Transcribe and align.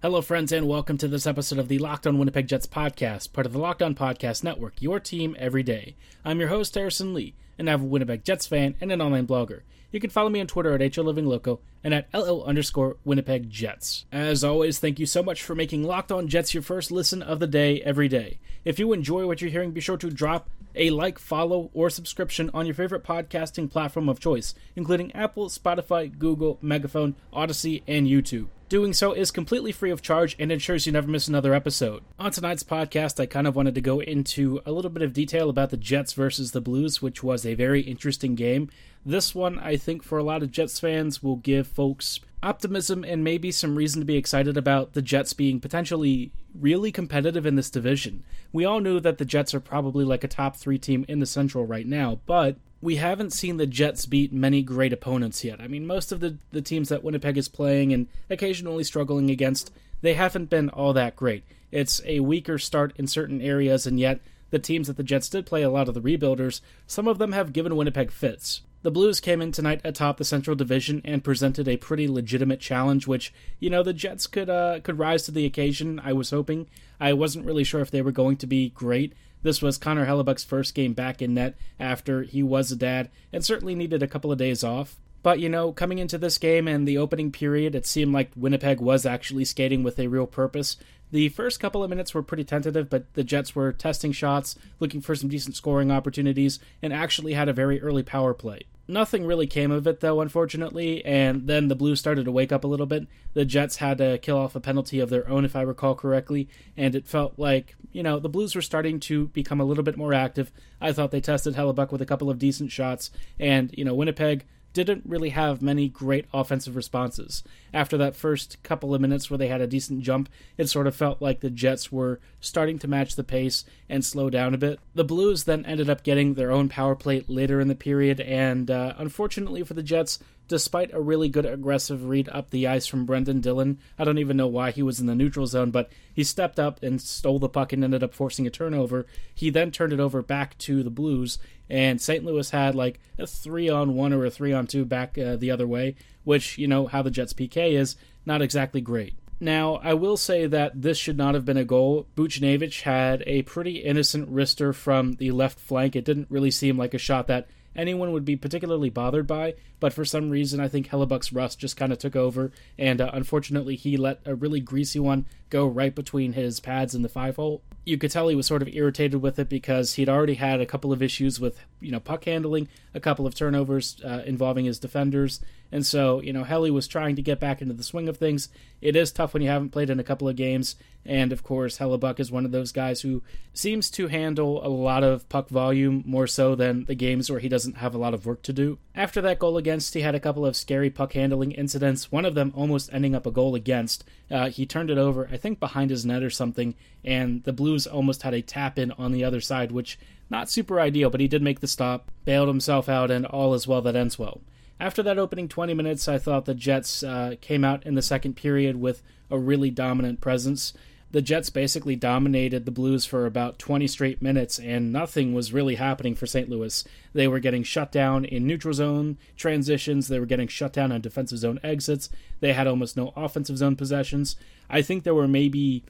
Hello, 0.00 0.22
friends, 0.22 0.52
and 0.52 0.68
welcome 0.68 0.96
to 0.98 1.08
this 1.08 1.26
episode 1.26 1.58
of 1.58 1.66
the 1.66 1.80
Locked 1.80 2.06
On 2.06 2.18
Winnipeg 2.18 2.46
Jets 2.46 2.68
podcast, 2.68 3.32
part 3.32 3.46
of 3.46 3.52
the 3.52 3.58
Locked 3.58 3.82
On 3.82 3.96
Podcast 3.96 4.44
Network, 4.44 4.80
your 4.80 5.00
team 5.00 5.34
every 5.40 5.64
day. 5.64 5.96
I'm 6.24 6.38
your 6.38 6.50
host, 6.50 6.76
Harrison 6.76 7.12
Lee, 7.12 7.34
and 7.58 7.68
I'm 7.68 7.80
avid 7.80 7.90
Winnipeg 7.90 8.22
Jets 8.22 8.46
fan 8.46 8.76
and 8.80 8.92
an 8.92 9.02
online 9.02 9.26
blogger. 9.26 9.62
You 9.90 9.98
can 9.98 10.10
follow 10.10 10.28
me 10.28 10.40
on 10.40 10.46
Twitter 10.46 10.72
at 10.72 10.80
HLivingLoco 10.80 11.58
and 11.82 11.92
at 11.92 12.06
LO 12.14 12.44
underscore 12.44 12.96
Winnipeg 13.04 13.50
Jets. 13.50 14.06
As 14.12 14.44
always, 14.44 14.78
thank 14.78 15.00
you 15.00 15.06
so 15.06 15.20
much 15.20 15.42
for 15.42 15.56
making 15.56 15.82
Locked 15.82 16.12
On 16.12 16.28
Jets 16.28 16.54
your 16.54 16.62
first 16.62 16.92
listen 16.92 17.20
of 17.20 17.40
the 17.40 17.48
day 17.48 17.80
every 17.80 18.06
day. 18.06 18.38
If 18.64 18.78
you 18.78 18.92
enjoy 18.92 19.26
what 19.26 19.40
you're 19.40 19.50
hearing, 19.50 19.72
be 19.72 19.80
sure 19.80 19.96
to 19.96 20.10
drop 20.10 20.48
a 20.76 20.90
like, 20.90 21.18
follow, 21.18 21.70
or 21.74 21.90
subscription 21.90 22.52
on 22.54 22.66
your 22.66 22.74
favorite 22.76 23.02
podcasting 23.02 23.68
platform 23.68 24.08
of 24.08 24.20
choice, 24.20 24.54
including 24.76 25.10
Apple, 25.10 25.48
Spotify, 25.48 26.16
Google, 26.16 26.56
Megaphone, 26.62 27.16
Audacy, 27.32 27.82
and 27.88 28.06
YouTube. 28.06 28.46
Doing 28.68 28.92
so 28.92 29.14
is 29.14 29.30
completely 29.30 29.72
free 29.72 29.90
of 29.90 30.02
charge 30.02 30.36
and 30.38 30.52
ensures 30.52 30.84
you 30.84 30.92
never 30.92 31.08
miss 31.08 31.26
another 31.26 31.54
episode. 31.54 32.02
On 32.18 32.30
tonight's 32.30 32.62
podcast, 32.62 33.18
I 33.18 33.24
kind 33.24 33.46
of 33.46 33.56
wanted 33.56 33.74
to 33.76 33.80
go 33.80 34.00
into 34.00 34.60
a 34.66 34.72
little 34.72 34.90
bit 34.90 35.02
of 35.02 35.14
detail 35.14 35.48
about 35.48 35.70
the 35.70 35.78
Jets 35.78 36.12
versus 36.12 36.52
the 36.52 36.60
Blues, 36.60 37.00
which 37.00 37.22
was 37.22 37.46
a 37.46 37.54
very 37.54 37.80
interesting 37.80 38.34
game. 38.34 38.68
This 39.06 39.34
one, 39.34 39.58
I 39.58 39.78
think, 39.78 40.02
for 40.02 40.18
a 40.18 40.22
lot 40.22 40.42
of 40.42 40.52
Jets 40.52 40.78
fans, 40.78 41.22
will 41.22 41.36
give 41.36 41.66
folks 41.66 42.20
optimism 42.42 43.04
and 43.04 43.24
maybe 43.24 43.50
some 43.50 43.74
reason 43.74 44.02
to 44.02 44.06
be 44.06 44.18
excited 44.18 44.58
about 44.58 44.92
the 44.92 45.00
Jets 45.00 45.32
being 45.32 45.60
potentially 45.60 46.30
really 46.54 46.92
competitive 46.92 47.46
in 47.46 47.54
this 47.54 47.70
division. 47.70 48.22
We 48.52 48.66
all 48.66 48.80
knew 48.80 49.00
that 49.00 49.16
the 49.16 49.24
Jets 49.24 49.54
are 49.54 49.60
probably 49.60 50.04
like 50.04 50.24
a 50.24 50.28
top 50.28 50.56
three 50.56 50.78
team 50.78 51.06
in 51.08 51.20
the 51.20 51.26
Central 51.26 51.64
right 51.64 51.86
now, 51.86 52.20
but 52.26 52.56
we 52.80 52.96
haven't 52.96 53.32
seen 53.32 53.56
the 53.56 53.66
Jets 53.66 54.06
beat 54.06 54.32
many 54.32 54.62
great 54.62 54.92
opponents 54.92 55.42
yet. 55.42 55.60
I 55.60 55.66
mean, 55.66 55.86
most 55.86 56.12
of 56.12 56.20
the, 56.20 56.36
the 56.52 56.62
teams 56.62 56.88
that 56.88 57.02
Winnipeg 57.02 57.36
is 57.36 57.48
playing 57.48 57.92
and 57.92 58.06
occasionally 58.30 58.84
struggling 58.84 59.30
against, 59.30 59.72
they 60.00 60.14
haven't 60.14 60.50
been 60.50 60.68
all 60.68 60.92
that 60.92 61.16
great. 61.16 61.42
It's 61.72 62.00
a 62.04 62.20
weaker 62.20 62.58
start 62.58 62.92
in 62.96 63.06
certain 63.06 63.42
areas, 63.42 63.86
and 63.86 63.98
yet 63.98 64.20
the 64.50 64.58
teams 64.58 64.86
that 64.86 64.96
the 64.96 65.02
Jets 65.02 65.28
did 65.28 65.44
play, 65.44 65.62
a 65.62 65.70
lot 65.70 65.88
of 65.88 65.94
the 65.94 66.00
rebuilders, 66.00 66.60
some 66.86 67.08
of 67.08 67.18
them 67.18 67.32
have 67.32 67.52
given 67.52 67.76
Winnipeg 67.76 68.10
fits. 68.10 68.62
The 68.82 68.92
Blues 68.92 69.18
came 69.18 69.42
in 69.42 69.50
tonight 69.50 69.80
atop 69.82 70.18
the 70.18 70.24
Central 70.24 70.54
Division 70.54 71.02
and 71.04 71.24
presented 71.24 71.66
a 71.66 71.76
pretty 71.76 72.06
legitimate 72.06 72.60
challenge, 72.60 73.08
which 73.08 73.34
you 73.58 73.70
know 73.70 73.82
the 73.82 73.92
Jets 73.92 74.28
could 74.28 74.48
uh, 74.48 74.78
could 74.80 75.00
rise 75.00 75.24
to 75.24 75.32
the 75.32 75.44
occasion. 75.44 76.00
I 76.02 76.12
was 76.12 76.30
hoping. 76.30 76.68
I 77.00 77.12
wasn't 77.12 77.44
really 77.44 77.64
sure 77.64 77.80
if 77.80 77.90
they 77.90 78.02
were 78.02 78.12
going 78.12 78.36
to 78.36 78.46
be 78.46 78.70
great. 78.70 79.14
This 79.42 79.62
was 79.62 79.78
Connor 79.78 80.06
Hellebuyck's 80.06 80.44
first 80.44 80.74
game 80.74 80.92
back 80.92 81.22
in 81.22 81.34
net 81.34 81.56
after 81.78 82.22
he 82.22 82.42
was 82.42 82.72
a 82.72 82.76
dad 82.76 83.10
and 83.32 83.44
certainly 83.44 83.74
needed 83.74 84.02
a 84.02 84.08
couple 84.08 84.32
of 84.32 84.38
days 84.38 84.64
off. 84.64 84.96
But, 85.22 85.40
you 85.40 85.48
know, 85.48 85.72
coming 85.72 85.98
into 85.98 86.16
this 86.16 86.38
game 86.38 86.68
and 86.68 86.86
the 86.86 86.98
opening 86.98 87.32
period, 87.32 87.74
it 87.74 87.86
seemed 87.86 88.12
like 88.12 88.30
Winnipeg 88.36 88.80
was 88.80 89.04
actually 89.04 89.44
skating 89.44 89.82
with 89.82 89.98
a 89.98 90.06
real 90.06 90.26
purpose. 90.26 90.76
The 91.10 91.30
first 91.30 91.60
couple 91.60 91.82
of 91.82 91.90
minutes 91.90 92.12
were 92.12 92.22
pretty 92.22 92.44
tentative, 92.44 92.90
but 92.90 93.12
the 93.14 93.24
Jets 93.24 93.54
were 93.54 93.72
testing 93.72 94.12
shots, 94.12 94.56
looking 94.78 95.00
for 95.00 95.14
some 95.14 95.28
decent 95.28 95.56
scoring 95.56 95.90
opportunities, 95.90 96.58
and 96.82 96.92
actually 96.92 97.32
had 97.32 97.48
a 97.48 97.54
very 97.54 97.80
early 97.80 98.02
power 98.02 98.34
play. 98.34 98.62
Nothing 98.90 99.26
really 99.26 99.46
came 99.46 99.70
of 99.70 99.86
it, 99.86 100.00
though, 100.00 100.22
unfortunately, 100.22 101.04
and 101.04 101.46
then 101.46 101.68
the 101.68 101.74
Blues 101.74 101.98
started 101.98 102.24
to 102.24 102.32
wake 102.32 102.52
up 102.52 102.64
a 102.64 102.68
little 102.68 102.86
bit. 102.86 103.06
The 103.34 103.44
Jets 103.44 103.76
had 103.76 103.98
to 103.98 104.16
kill 104.16 104.38
off 104.38 104.54
a 104.54 104.60
penalty 104.60 104.98
of 104.98 105.10
their 105.10 105.28
own, 105.28 105.44
if 105.44 105.54
I 105.54 105.60
recall 105.60 105.94
correctly, 105.94 106.48
and 106.74 106.94
it 106.94 107.06
felt 107.06 107.38
like, 107.38 107.76
you 107.92 108.02
know, 108.02 108.18
the 108.18 108.30
Blues 108.30 108.54
were 108.54 108.62
starting 108.62 108.98
to 109.00 109.28
become 109.28 109.60
a 109.60 109.64
little 109.64 109.84
bit 109.84 109.98
more 109.98 110.14
active. 110.14 110.50
I 110.80 110.92
thought 110.92 111.10
they 111.10 111.20
tested 111.20 111.54
Hellebuyck 111.54 111.92
with 111.92 112.00
a 112.00 112.06
couple 112.06 112.30
of 112.30 112.38
decent 112.38 112.72
shots, 112.72 113.10
and, 113.38 113.74
you 113.76 113.84
know, 113.84 113.94
Winnipeg 113.94 114.46
didn't 114.72 115.02
really 115.06 115.30
have 115.30 115.60
many 115.60 115.88
great 115.88 116.26
offensive 116.32 116.76
responses. 116.76 117.42
After 117.72 117.96
that 117.98 118.16
first 118.16 118.62
couple 118.62 118.94
of 118.94 119.00
minutes 119.00 119.30
where 119.30 119.38
they 119.38 119.48
had 119.48 119.60
a 119.60 119.66
decent 119.66 120.02
jump, 120.02 120.28
it 120.56 120.68
sort 120.68 120.86
of 120.86 120.96
felt 120.96 121.20
like 121.20 121.40
the 121.40 121.50
Jets 121.50 121.92
were 121.92 122.20
starting 122.40 122.78
to 122.80 122.88
match 122.88 123.16
the 123.16 123.24
pace 123.24 123.64
and 123.88 124.04
slow 124.04 124.30
down 124.30 124.54
a 124.54 124.58
bit. 124.58 124.80
The 124.94 125.04
Blues 125.04 125.44
then 125.44 125.64
ended 125.66 125.90
up 125.90 126.02
getting 126.02 126.34
their 126.34 126.50
own 126.50 126.68
power 126.68 126.94
play 126.94 127.24
later 127.28 127.60
in 127.60 127.68
the 127.68 127.74
period, 127.74 128.20
and 128.20 128.70
uh, 128.70 128.94
unfortunately 128.98 129.62
for 129.62 129.74
the 129.74 129.82
Jets, 129.82 130.18
despite 130.48 130.92
a 130.94 131.00
really 131.00 131.28
good 131.28 131.46
aggressive 131.46 132.08
read 132.08 132.28
up 132.30 132.50
the 132.50 132.66
ice 132.66 132.86
from 132.86 133.04
Brendan 133.04 133.40
Dillon. 133.40 133.78
I 133.98 134.04
don't 134.04 134.18
even 134.18 134.36
know 134.36 134.46
why 134.46 134.70
he 134.70 134.82
was 134.82 134.98
in 134.98 135.06
the 135.06 135.14
neutral 135.14 135.46
zone, 135.46 135.70
but 135.70 135.90
he 136.12 136.24
stepped 136.24 136.58
up 136.58 136.82
and 136.82 137.00
stole 137.00 137.38
the 137.38 137.48
puck 137.48 137.72
and 137.72 137.84
ended 137.84 138.02
up 138.02 138.14
forcing 138.14 138.46
a 138.46 138.50
turnover. 138.50 139.06
He 139.34 139.50
then 139.50 139.70
turned 139.70 139.92
it 139.92 140.00
over 140.00 140.22
back 140.22 140.56
to 140.58 140.82
the 140.82 140.90
Blues, 140.90 141.38
and 141.68 142.00
St. 142.00 142.24
Louis 142.24 142.50
had 142.50 142.74
like 142.74 142.98
a 143.18 143.26
three 143.26 143.68
on 143.68 143.94
one 143.94 144.12
or 144.12 144.24
a 144.24 144.30
three 144.30 144.52
on 144.52 144.66
two 144.66 144.84
back 144.84 145.18
uh, 145.18 145.36
the 145.36 145.50
other 145.50 145.66
way, 145.66 145.94
which, 146.28 146.58
you 146.58 146.68
know, 146.68 146.86
how 146.86 147.00
the 147.00 147.10
Jets 147.10 147.32
PK 147.32 147.72
is, 147.72 147.96
not 148.26 148.42
exactly 148.42 148.82
great. 148.82 149.14
Now, 149.40 149.76
I 149.76 149.94
will 149.94 150.18
say 150.18 150.46
that 150.46 150.82
this 150.82 150.98
should 150.98 151.16
not 151.16 151.32
have 151.32 151.46
been 151.46 151.56
a 151.56 151.64
goal. 151.64 152.06
Buchnevich 152.18 152.82
had 152.82 153.22
a 153.26 153.40
pretty 153.44 153.78
innocent 153.78 154.30
wrister 154.30 154.74
from 154.74 155.14
the 155.14 155.30
left 155.30 155.58
flank. 155.58 155.96
It 155.96 156.04
didn't 156.04 156.26
really 156.28 156.50
seem 156.50 156.76
like 156.76 156.92
a 156.92 156.98
shot 156.98 157.28
that 157.28 157.48
anyone 157.74 158.12
would 158.12 158.26
be 158.26 158.36
particularly 158.36 158.90
bothered 158.90 159.26
by, 159.26 159.54
but 159.80 159.94
for 159.94 160.04
some 160.04 160.28
reason, 160.28 160.60
I 160.60 160.68
think 160.68 160.88
Hellebuyck's 160.88 161.32
rust 161.32 161.60
just 161.60 161.78
kind 161.78 161.92
of 161.92 161.98
took 161.98 162.16
over, 162.16 162.52
and 162.76 163.00
uh, 163.00 163.10
unfortunately, 163.14 163.76
he 163.76 163.96
let 163.96 164.20
a 164.26 164.34
really 164.34 164.60
greasy 164.60 164.98
one 164.98 165.24
go 165.48 165.66
right 165.66 165.94
between 165.94 166.34
his 166.34 166.60
pads 166.60 166.94
in 166.94 167.00
the 167.00 167.08
five 167.08 167.36
hole. 167.36 167.62
You 167.86 167.96
could 167.96 168.10
tell 168.10 168.28
he 168.28 168.34
was 168.34 168.46
sort 168.46 168.60
of 168.60 168.68
irritated 168.68 169.22
with 169.22 169.38
it 169.38 169.48
because 169.48 169.94
he'd 169.94 170.10
already 170.10 170.34
had 170.34 170.60
a 170.60 170.66
couple 170.66 170.92
of 170.92 171.00
issues 171.00 171.40
with, 171.40 171.58
you 171.80 171.90
know, 171.90 172.00
puck 172.00 172.24
handling, 172.24 172.68
a 172.92 173.00
couple 173.00 173.26
of 173.26 173.34
turnovers 173.34 173.96
uh, 174.04 174.22
involving 174.26 174.66
his 174.66 174.78
defenders, 174.78 175.40
and 175.70 175.84
so, 175.84 176.20
you 176.22 176.32
know, 176.32 176.44
Helly 176.44 176.70
was 176.70 176.88
trying 176.88 177.16
to 177.16 177.22
get 177.22 177.40
back 177.40 177.60
into 177.60 177.74
the 177.74 177.82
swing 177.82 178.08
of 178.08 178.16
things. 178.16 178.48
It 178.80 178.96
is 178.96 179.12
tough 179.12 179.34
when 179.34 179.42
you 179.42 179.48
haven't 179.48 179.70
played 179.70 179.90
in 179.90 180.00
a 180.00 180.04
couple 180.04 180.28
of 180.28 180.36
games, 180.36 180.76
and 181.04 181.32
of 181.32 181.42
course, 181.42 181.78
Hellebuyck 181.78 182.20
is 182.20 182.30
one 182.30 182.44
of 182.44 182.52
those 182.52 182.72
guys 182.72 183.00
who 183.00 183.22
seems 183.52 183.90
to 183.90 184.08
handle 184.08 184.64
a 184.64 184.68
lot 184.68 185.02
of 185.02 185.28
puck 185.28 185.48
volume 185.48 186.02
more 186.06 186.26
so 186.26 186.54
than 186.54 186.84
the 186.84 186.94
games 186.94 187.30
where 187.30 187.40
he 187.40 187.48
doesn't 187.48 187.78
have 187.78 187.94
a 187.94 187.98
lot 187.98 188.14
of 188.14 188.24
work 188.24 188.42
to 188.42 188.52
do. 188.52 188.78
After 188.94 189.20
that 189.22 189.38
goal 189.38 189.56
against, 189.56 189.94
he 189.94 190.00
had 190.00 190.14
a 190.14 190.20
couple 190.20 190.46
of 190.46 190.56
scary 190.56 190.90
puck 190.90 191.12
handling 191.12 191.52
incidents, 191.52 192.12
one 192.12 192.24
of 192.24 192.34
them 192.34 192.52
almost 192.54 192.92
ending 192.92 193.14
up 193.14 193.26
a 193.26 193.30
goal 193.30 193.54
against. 193.54 194.04
Uh, 194.30 194.48
he 194.50 194.64
turned 194.64 194.90
it 194.90 194.98
over, 194.98 195.28
I 195.30 195.36
think, 195.36 195.60
behind 195.60 195.90
his 195.90 196.06
net 196.06 196.22
or 196.22 196.30
something, 196.30 196.74
and 197.04 197.42
the 197.44 197.52
Blues 197.52 197.86
almost 197.86 198.22
had 198.22 198.34
a 198.34 198.42
tap 198.42 198.78
in 198.78 198.92
on 198.92 199.12
the 199.12 199.24
other 199.24 199.40
side, 199.40 199.72
which 199.72 199.98
not 200.30 200.50
super 200.50 200.78
ideal, 200.78 201.10
but 201.10 201.20
he 201.20 201.28
did 201.28 201.42
make 201.42 201.60
the 201.60 201.66
stop, 201.66 202.10
bailed 202.24 202.48
himself 202.48 202.88
out, 202.88 203.10
and 203.10 203.26
all 203.26 203.54
is 203.54 203.66
well 203.66 203.82
that 203.82 203.96
ends 203.96 204.18
well. 204.18 204.40
After 204.80 205.02
that 205.02 205.18
opening 205.18 205.48
20 205.48 205.74
minutes, 205.74 206.06
I 206.06 206.18
thought 206.18 206.44
the 206.44 206.54
Jets 206.54 207.02
uh, 207.02 207.34
came 207.40 207.64
out 207.64 207.84
in 207.84 207.94
the 207.94 208.02
second 208.02 208.34
period 208.34 208.80
with 208.80 209.02
a 209.30 209.38
really 209.38 209.70
dominant 209.70 210.20
presence. 210.20 210.72
The 211.10 211.22
Jets 211.22 211.50
basically 211.50 211.96
dominated 211.96 212.64
the 212.64 212.70
Blues 212.70 213.04
for 213.04 213.24
about 213.24 213.58
20 213.58 213.86
straight 213.86 214.20
minutes, 214.20 214.58
and 214.58 214.92
nothing 214.92 215.32
was 215.32 215.54
really 215.54 215.76
happening 215.76 216.14
for 216.14 216.26
St. 216.26 216.50
Louis. 216.50 216.84
They 217.14 217.26
were 217.26 217.40
getting 217.40 217.62
shut 217.62 217.90
down 217.90 218.24
in 218.24 218.46
neutral 218.46 218.74
zone 218.74 219.16
transitions, 219.36 220.08
they 220.08 220.20
were 220.20 220.26
getting 220.26 220.48
shut 220.48 220.74
down 220.74 220.92
on 220.92 221.00
defensive 221.00 221.38
zone 221.38 221.58
exits, 221.64 222.10
they 222.40 222.52
had 222.52 222.66
almost 222.66 222.96
no 222.96 223.12
offensive 223.16 223.56
zone 223.56 223.74
possessions. 223.74 224.36
I 224.68 224.82
think 224.82 225.02
there 225.02 225.14
were 225.14 225.26
maybe 225.26 225.82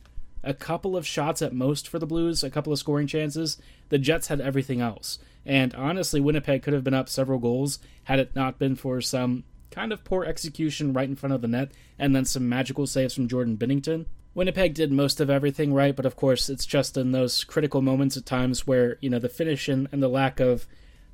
a 0.44 0.54
couple 0.54 0.96
of 0.96 1.06
shots 1.06 1.42
at 1.42 1.52
most 1.52 1.88
for 1.88 1.98
the 1.98 2.06
Blues, 2.06 2.44
a 2.44 2.50
couple 2.50 2.72
of 2.72 2.78
scoring 2.78 3.08
chances. 3.08 3.58
The 3.88 3.98
Jets 3.98 4.28
had 4.28 4.40
everything 4.40 4.80
else. 4.80 5.18
And 5.48 5.74
honestly, 5.74 6.20
Winnipeg 6.20 6.62
could 6.62 6.74
have 6.74 6.84
been 6.84 6.92
up 6.92 7.08
several 7.08 7.38
goals 7.38 7.78
had 8.04 8.18
it 8.18 8.36
not 8.36 8.58
been 8.58 8.76
for 8.76 9.00
some 9.00 9.44
kind 9.70 9.92
of 9.94 10.04
poor 10.04 10.24
execution 10.24 10.92
right 10.92 11.08
in 11.08 11.16
front 11.16 11.32
of 11.32 11.40
the 11.40 11.48
net 11.48 11.72
and 11.98 12.14
then 12.14 12.26
some 12.26 12.48
magical 12.48 12.86
saves 12.86 13.14
from 13.14 13.28
Jordan 13.28 13.56
Binnington. 13.56 14.04
Winnipeg 14.34 14.74
did 14.74 14.92
most 14.92 15.20
of 15.20 15.30
everything 15.30 15.72
right, 15.72 15.96
but 15.96 16.04
of 16.04 16.16
course, 16.16 16.50
it's 16.50 16.66
just 16.66 16.98
in 16.98 17.12
those 17.12 17.44
critical 17.44 17.80
moments 17.80 18.16
at 18.16 18.26
times 18.26 18.66
where, 18.66 18.98
you 19.00 19.08
know, 19.08 19.18
the 19.18 19.28
finish 19.30 19.68
and, 19.68 19.88
and 19.90 20.02
the 20.02 20.08
lack 20.08 20.38
of 20.38 20.66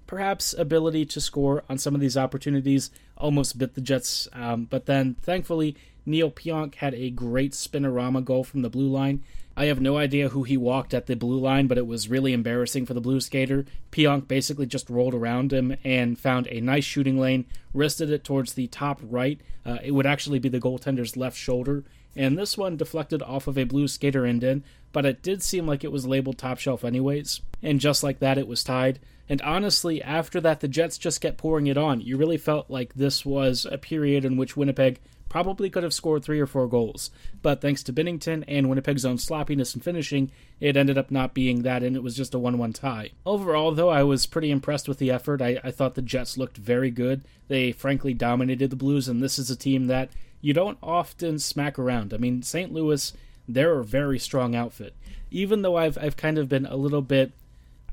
perhaps 0.07 0.53
ability 0.53 1.07
to 1.07 1.21
score 1.21 1.63
on 1.71 1.79
some 1.79 1.95
of 1.95 2.01
these 2.01 2.17
opportunities 2.17 2.91
almost 3.17 3.57
bit 3.57 3.75
the 3.75 3.81
Jets. 3.81 4.27
Um, 4.33 4.65
but 4.65 4.87
then, 4.87 5.15
thankfully, 5.23 5.77
Neil 6.05 6.31
Pionk 6.31 6.75
had 6.75 6.93
a 6.95 7.11
great 7.11 7.53
spinorama 7.53 8.25
goal 8.25 8.43
from 8.45 8.63
the 8.63 8.69
blue 8.69 8.89
line. 8.89 9.23
I 9.57 9.67
have 9.67 9.81
no 9.81 9.97
idea 9.97 10.31
who 10.31 10.43
he 10.43 10.57
walked 10.57 10.95
at 10.95 11.07
the 11.07 11.15
blue 11.15 11.39
line, 11.39 11.67
but 11.69 11.79
it 11.79 11.87
was 11.87 12.09
really 12.09 12.33
embarrassing 12.33 12.87
for 12.87 12.95
the 12.95 13.01
blue 13.01 13.21
skater. 13.21 13.65
Pionk 13.93 14.27
basically 14.27 14.67
just 14.67 14.91
rolled 14.91 15.15
around 15.15 15.53
him 15.53 15.77
and 15.85 16.19
found 16.19 16.49
a 16.49 16.61
nice 16.61 16.85
shooting 16.85 17.19
lane, 17.21 17.45
wristed 17.73 18.11
it 18.11 18.25
towards 18.25 18.55
the 18.55 18.67
top 18.67 19.01
right. 19.03 19.41
Uh, 19.65 19.79
it 19.83 19.93
would 19.93 20.07
actually 20.07 20.39
be 20.39 20.49
the 20.49 20.61
goaltender's 20.61 21.17
left 21.17 21.37
shoulder, 21.37 21.85
and 22.17 22.37
this 22.37 22.59
one 22.59 22.77
deflected 22.77 23.23
off 23.23 23.47
of 23.47 23.59
a 23.59 23.65
blue 23.65 23.89
skater 23.89 24.27
end 24.27 24.45
in, 24.45 24.63
but 24.93 25.05
it 25.05 25.23
did 25.23 25.43
seem 25.43 25.67
like 25.67 25.85
it 25.85 25.93
was 25.93 26.07
labeled 26.07 26.39
top 26.39 26.59
shelf 26.59 26.85
anyways. 26.85 27.41
And 27.63 27.81
just 27.81 28.03
like 28.03 28.19
that, 28.21 28.39
it 28.39 28.47
was 28.47 28.63
tied. 28.63 29.01
And 29.29 29.41
honestly, 29.43 30.03
after 30.03 30.41
that, 30.43 30.61
the 30.61 30.69
Jets 30.69 30.99
just 30.99 31.21
kept 31.21 31.39
pouring 31.39 31.67
it 31.67 31.79
on. 31.79 32.01
You 32.01 32.17
really 32.17 32.37
felt 32.37 32.71
like 32.71 32.95
this 32.95 33.25
was 33.25 33.67
a 33.71 33.79
period 33.79 34.25
in 34.25 34.37
which 34.37 34.57
Winnipeg 34.57 35.01
probably 35.35 35.69
could 35.69 35.83
have 35.83 35.93
scored 35.93 36.23
three 36.23 36.39
or 36.39 36.47
four 36.47 36.69
goals. 36.69 37.11
But 37.43 37.61
thanks 37.61 37.83
to 37.83 37.93
Binnington 37.93 38.45
and 38.47 38.69
Winnipeg's 38.69 39.05
own 39.05 39.19
sloppiness 39.19 39.75
in 39.75 39.81
finishing, 39.81 40.31
it 40.61 40.77
ended 40.77 40.97
up 40.97 41.11
not 41.11 41.35
being 41.35 41.63
that, 41.63 41.83
and 41.83 41.97
it 41.97 42.05
was 42.05 42.17
just 42.17 42.35
a 42.35 42.39
1 42.39 42.57
1 42.57 42.73
tie. 42.73 43.11
Overall, 43.27 43.73
though, 43.73 43.89
I 43.89 44.05
was 44.05 44.27
pretty 44.27 44.53
impressed 44.53 44.87
with 44.89 44.99
the 44.99 45.11
effort. 45.11 45.43
I, 45.43 45.59
I 45.65 45.73
thought 45.73 45.97
the 45.97 46.03
Jets 46.03 46.39
looked 46.39 46.57
very 46.57 46.93
good. 46.93 47.23
They 47.49 47.73
frankly 47.73 48.15
dominated 48.15 48.71
the 48.71 48.77
Blues, 48.77 49.09
and 49.09 49.21
this 49.21 49.37
is 49.37 49.51
a 49.51 49.57
team 49.57 49.89
that 49.89 50.11
you 50.41 50.55
don't 50.55 50.79
often 50.81 51.41
smack 51.41 51.81
around. 51.81 52.15
I 52.15 52.19
mean, 52.19 52.43
St. 52.43 52.73
Louis, 52.73 53.13
they're 53.49 53.81
a 53.81 53.85
very 53.85 54.21
strong 54.21 54.55
outfit. 54.55 54.95
Even 55.33 55.63
though 55.63 55.77
I've, 55.77 55.99
I've 55.99 56.17
kind 56.17 56.39
of 56.39 56.49
been 56.49 56.67
a 56.67 56.77
little 56.77 57.03
bit 57.03 57.33